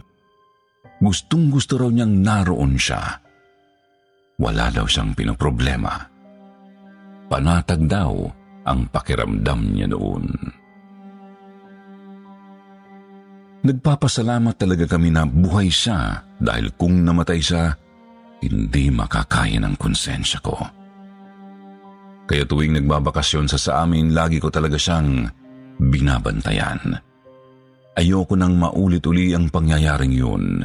Gustong 1.03 1.51
gusto 1.51 1.75
raw 1.83 1.91
niyang 1.91 2.23
naroon 2.23 2.79
siya. 2.79 3.03
Wala 4.39 4.71
daw 4.71 4.87
siyang 4.87 5.19
pinoproblema. 5.19 5.99
Panatag 7.27 7.91
daw 7.91 8.15
ang 8.63 8.87
pakiramdam 8.87 9.61
niya 9.75 9.91
noon. 9.91 10.31
Nagpapasalamat 13.59 14.55
talaga 14.55 14.87
kami 14.87 15.11
na 15.11 15.27
buhay 15.27 15.67
siya 15.67 16.23
dahil 16.39 16.71
kung 16.79 17.03
namatay 17.03 17.43
siya, 17.43 17.75
hindi 18.39 18.95
makakaya 18.95 19.59
ng 19.59 19.75
konsensya 19.75 20.39
ko. 20.39 20.55
Kaya 22.31 22.47
tuwing 22.47 22.79
nagbabakasyon 22.79 23.51
sa 23.51 23.59
sa 23.59 23.83
amin, 23.83 24.15
lagi 24.15 24.39
ko 24.39 24.47
talaga 24.47 24.79
siyang 24.79 25.27
binabantayan. 25.79 26.99
Ayoko 27.99 28.39
nang 28.39 28.55
maulit-uli 28.55 29.35
ang 29.35 29.51
pangyayaring 29.51 30.15
yun. 30.15 30.63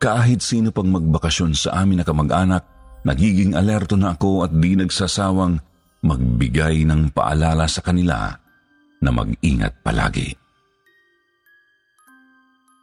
Kahit 0.00 0.40
sino 0.40 0.72
pang 0.72 0.88
magbakasyon 0.88 1.52
sa 1.52 1.84
amin 1.84 2.00
na 2.00 2.04
kamag-anak, 2.08 2.64
nagiging 3.04 3.52
alerto 3.52 4.00
na 4.00 4.16
ako 4.16 4.48
at 4.48 4.52
di 4.56 4.72
nagsasawang 4.72 5.60
magbigay 6.00 6.88
ng 6.88 7.12
paalala 7.12 7.68
sa 7.68 7.84
kanila 7.84 8.32
na 9.04 9.10
mag-ingat 9.12 9.84
palagi. 9.84 10.32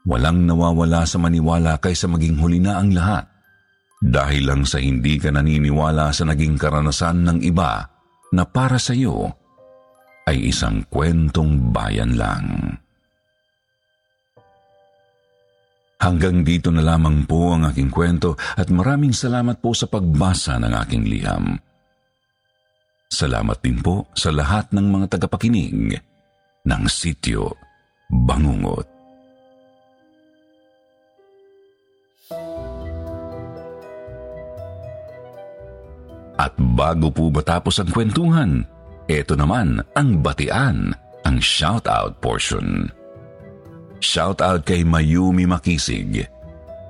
Walang 0.07 0.45
nawawala 0.45 1.03
sa 1.09 1.17
maniwala 1.17 1.81
kaysa 1.81 2.05
maging 2.05 2.37
huli 2.37 2.61
na 2.61 2.79
ang 2.79 2.93
lahat 2.93 3.25
dahil 3.97 4.45
lang 4.45 4.63
sa 4.63 4.77
hindi 4.77 5.17
ka 5.17 5.33
naniniwala 5.33 6.13
sa 6.13 6.23
naging 6.23 6.55
karanasan 6.55 7.25
ng 7.25 7.37
iba 7.41 7.81
na 8.29 8.45
para 8.45 8.77
sa 8.77 8.93
iyo 8.93 9.33
ay 10.27 10.51
isang 10.51 10.83
kwentong 10.91 11.71
bayan 11.71 12.19
lang. 12.19 12.75
Hanggang 15.97 16.45
dito 16.45 16.69
na 16.69 16.85
lamang 16.85 17.25
po 17.25 17.57
ang 17.57 17.65
aking 17.65 17.89
kwento 17.89 18.37
at 18.37 18.69
maraming 18.69 19.15
salamat 19.15 19.57
po 19.57 19.73
sa 19.73 19.89
pagbasa 19.89 20.61
ng 20.61 20.73
aking 20.85 21.03
liham. 21.09 21.57
Salamat 23.07 23.57
din 23.63 23.81
po 23.81 24.05
sa 24.13 24.29
lahat 24.29 24.69
ng 24.75 24.83
mga 24.93 25.17
tagapakinig 25.17 25.97
ng 26.67 26.83
Sityo 26.85 27.55
Bangungot. 28.11 28.85
At 36.37 36.53
bago 36.77 37.09
po 37.09 37.33
matapos 37.33 37.81
ang 37.81 37.89
kwentuhan, 37.89 38.61
ito 39.07 39.33
naman 39.39 39.79
ang 39.95 40.19
batian, 40.19 40.91
ang 41.23 41.37
shoutout 41.39 42.19
portion. 42.19 42.91
Shoutout 44.03 44.67
kay 44.67 44.85
Mayumi 44.85 45.49
Makisig, 45.49 46.27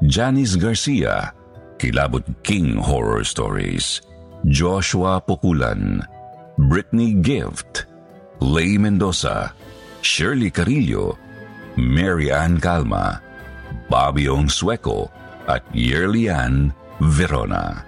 Janice 0.04 0.60
Garcia, 0.60 1.32
Kilabot 1.80 2.26
King 2.44 2.76
Horror 2.76 3.24
Stories, 3.24 4.02
Joshua 4.50 5.24
Pukulan, 5.24 6.04
Brittany 6.58 7.16
Gift, 7.22 7.88
Lay 8.44 8.76
Mendoza, 8.78 9.54
Shirley 10.02 10.52
Carillo, 10.52 11.16
Mary 11.78 12.34
Ann 12.34 12.60
Calma, 12.60 13.22
Bobby 13.88 14.28
Ong 14.28 14.52
Sueco, 14.52 15.08
at 15.48 15.64
Yerlian 15.72 16.76
Verona. 17.00 17.87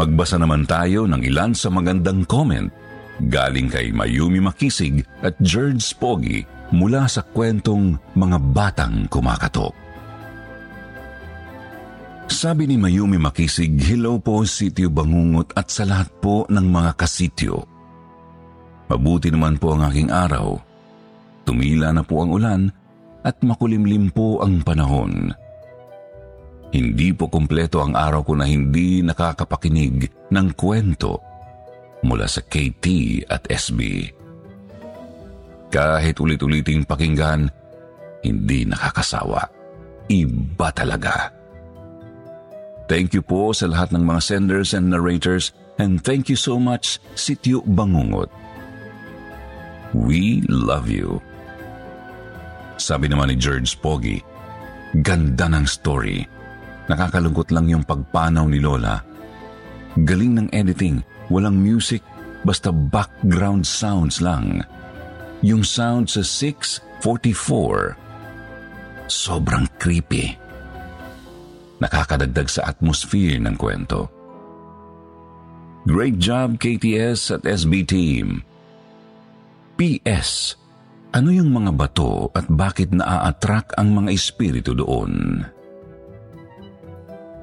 Magbasa 0.00 0.40
naman 0.40 0.64
tayo 0.64 1.04
ng 1.04 1.20
ilan 1.28 1.52
sa 1.52 1.68
magandang 1.68 2.24
comment 2.24 2.72
galing 3.28 3.68
kay 3.68 3.92
Mayumi 3.92 4.40
Makisig 4.40 5.04
at 5.20 5.36
George 5.44 5.84
Spogi 5.84 6.40
mula 6.72 7.04
sa 7.04 7.20
kwentong 7.20 8.00
Mga 8.16 8.38
Batang 8.56 9.04
Kumakatok. 9.12 9.76
Sabi 12.32 12.64
ni 12.64 12.80
Mayumi 12.80 13.20
Makisig, 13.20 13.76
Hello 13.76 14.16
po 14.24 14.40
Sityo 14.48 14.88
Bangungot 14.88 15.52
at 15.52 15.68
sa 15.68 15.84
lahat 15.84 16.08
po 16.24 16.48
ng 16.48 16.64
mga 16.64 16.96
kasityo. 16.96 17.60
Mabuti 18.88 19.28
naman 19.28 19.60
po 19.60 19.76
ang 19.76 19.84
aking 19.84 20.08
araw. 20.08 20.56
Tumila 21.44 21.92
na 21.92 22.00
po 22.00 22.24
ang 22.24 22.32
ulan 22.32 22.72
at 23.20 23.36
makulimlim 23.44 24.08
po 24.08 24.40
ang 24.40 24.64
panahon. 24.64 25.36
Hindi 26.70 27.10
po 27.10 27.26
kumpleto 27.26 27.82
ang 27.82 27.98
araw 27.98 28.22
ko 28.22 28.38
na 28.38 28.46
hindi 28.46 29.02
nakakapakinig 29.02 30.30
ng 30.30 30.46
kwento 30.54 31.18
mula 32.06 32.30
sa 32.30 32.40
KT 32.46 32.86
at 33.26 33.42
SB. 33.50 34.06
Kahit 35.70 36.18
ulit-uliting 36.22 36.86
pakinggan, 36.86 37.50
hindi 38.22 38.66
nakakasawa. 38.66 39.50
Iba 40.10 40.68
talaga. 40.74 41.30
Thank 42.90 43.14
you 43.14 43.22
po 43.22 43.54
sa 43.54 43.70
lahat 43.70 43.94
ng 43.94 44.02
mga 44.02 44.20
senders 44.22 44.74
and 44.74 44.90
narrators 44.90 45.54
and 45.78 46.02
thank 46.02 46.26
you 46.26 46.34
so 46.34 46.58
much, 46.58 46.98
Sityo 47.14 47.62
Bangungot. 47.62 48.30
We 49.94 50.42
love 50.46 50.90
you. 50.90 51.22
Sabi 52.78 53.06
naman 53.10 53.30
ni 53.30 53.36
George 53.38 53.78
Pogi, 53.78 54.18
ganda 55.02 55.46
ng 55.50 55.66
story. 55.66 56.39
Nakakalungkot 56.90 57.54
lang 57.54 57.70
yung 57.70 57.86
pagpanaw 57.86 58.50
ni 58.50 58.58
Lola. 58.58 58.98
Galing 59.94 60.42
ng 60.42 60.48
editing, 60.50 60.98
walang 61.30 61.54
music, 61.54 62.02
basta 62.42 62.74
background 62.74 63.62
sounds 63.62 64.18
lang. 64.18 64.66
Yung 65.46 65.62
sound 65.62 66.10
sa 66.10 66.26
644, 66.26 67.94
sobrang 69.06 69.70
creepy. 69.78 70.34
Nakakadagdag 71.78 72.50
sa 72.50 72.66
atmosphere 72.74 73.38
ng 73.38 73.54
kwento. 73.54 74.10
Great 75.86 76.18
job 76.18 76.58
KTS 76.58 77.38
at 77.38 77.46
SB 77.46 77.86
Team. 77.86 78.42
PS, 79.78 80.58
ano 81.14 81.30
yung 81.30 81.54
mga 81.54 81.70
bato 81.72 82.34
at 82.34 82.50
bakit 82.50 82.92
naa-attract 82.92 83.78
ang 83.78 83.94
mga 83.96 84.10
espiritu 84.12 84.74
doon? 84.76 85.40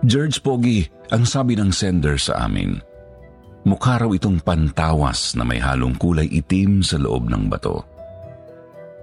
George 0.05 0.45
Pogi, 0.45 0.85
ang 1.09 1.25
sabi 1.25 1.57
ng 1.57 1.73
sender 1.73 2.21
sa 2.21 2.45
amin, 2.45 2.77
mukha 3.65 3.97
raw 3.97 4.09
itong 4.13 4.45
pantawas 4.45 5.33
na 5.33 5.41
may 5.41 5.57
halong 5.57 5.97
kulay 5.97 6.29
itim 6.29 6.85
sa 6.85 7.01
loob 7.01 7.25
ng 7.25 7.49
bato. 7.49 7.81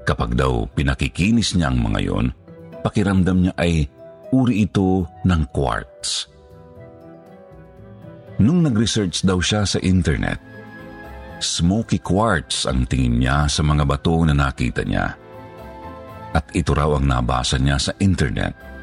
Kapag 0.06 0.38
daw 0.38 0.70
pinakikinis 0.70 1.58
niya 1.58 1.74
ang 1.74 1.82
mga 1.82 2.00
yon, 2.06 2.26
pakiramdam 2.86 3.42
niya 3.42 3.54
ay 3.58 3.90
uri 4.30 4.70
ito 4.70 5.02
ng 5.26 5.42
quartz. 5.50 6.30
Nung 8.38 8.62
nag-research 8.62 9.26
daw 9.26 9.42
siya 9.42 9.66
sa 9.66 9.82
internet, 9.82 10.38
smoky 11.42 11.98
quartz 11.98 12.70
ang 12.70 12.86
tingin 12.86 13.18
niya 13.18 13.50
sa 13.50 13.66
mga 13.66 13.82
bato 13.82 14.22
na 14.22 14.34
nakita 14.34 14.86
niya. 14.86 15.10
At 16.34 16.54
ito 16.54 16.70
raw 16.70 16.94
ang 16.94 17.10
nabasa 17.10 17.58
niya 17.58 17.82
sa 17.82 17.90
internet 17.98 18.73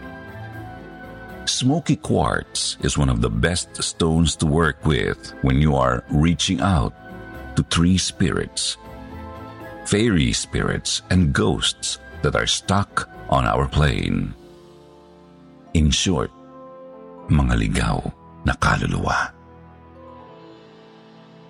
Smoky 1.49 1.97
quartz 1.97 2.77
is 2.85 3.01
one 3.01 3.09
of 3.09 3.25
the 3.25 3.29
best 3.29 3.73
stones 3.81 4.37
to 4.37 4.45
work 4.45 4.77
with 4.85 5.33
when 5.41 5.57
you 5.57 5.73
are 5.73 6.05
reaching 6.13 6.61
out 6.61 6.93
to 7.57 7.65
tree 7.65 7.97
spirits, 7.97 8.77
fairy 9.89 10.33
spirits, 10.37 11.01
and 11.09 11.33
ghosts 11.33 11.97
that 12.21 12.37
are 12.37 12.45
stuck 12.45 13.09
on 13.33 13.49
our 13.49 13.65
plane. 13.65 14.37
In 15.73 15.89
short, 15.89 16.29
mga 17.25 17.57
ligaw 17.57 17.99
na 18.45 18.53
kaluluwa. 18.61 19.33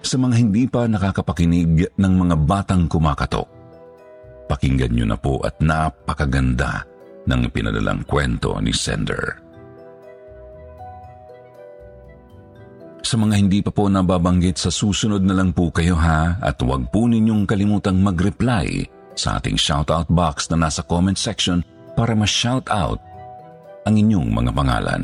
Sa 0.01 0.15
mga 0.15 0.35
hindi 0.39 0.71
pa 0.71 0.87
nakakapakinig 0.87 1.91
ng 1.99 2.13
mga 2.15 2.35
batang 2.47 2.87
kumakatok, 2.87 3.47
pakinggan 4.47 4.95
nyo 4.95 5.05
na 5.11 5.17
po 5.19 5.43
at 5.43 5.59
napakaganda 5.59 6.87
ng 7.27 7.41
pinadalang 7.51 8.07
kwento 8.07 8.55
ni 8.63 8.71
Sender. 8.71 9.50
Sa 13.01 13.17
mga 13.17 13.33
hindi 13.33 13.59
pa 13.65 13.73
po 13.73 13.89
nababanggit 13.89 14.61
sa 14.61 14.69
susunod 14.69 15.25
na 15.25 15.33
lang 15.33 15.51
po 15.51 15.73
kayo 15.73 15.97
ha 15.97 16.37
at 16.37 16.61
huwag 16.61 16.93
po 16.93 17.09
ninyong 17.09 17.49
kalimutang 17.49 17.97
mag-reply 17.97 18.85
sa 19.17 19.41
ating 19.41 19.57
shoutout 19.57 20.07
box 20.07 20.47
na 20.53 20.69
nasa 20.69 20.85
comment 20.85 21.17
section 21.17 21.65
para 21.97 22.13
ma-shoutout 22.13 23.01
ang 23.89 23.95
inyong 23.97 24.29
mga 24.29 24.51
pangalan. 24.53 25.03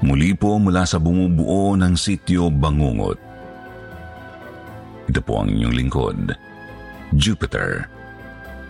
Muli 0.00 0.32
po 0.36 0.56
mula 0.56 0.88
sa 0.88 0.96
bumubuo 0.96 1.76
ng 1.76 1.92
sityo 1.96 2.48
Bangungot. 2.48 3.20
Ito 5.06 5.20
po 5.22 5.44
ang 5.44 5.52
inyong 5.52 5.74
lingkod, 5.76 6.20
Jupiter. 7.16 7.88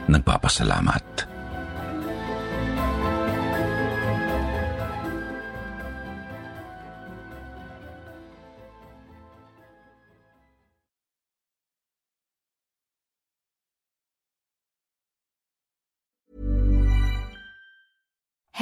Nagpapasalamat. 0.06 1.36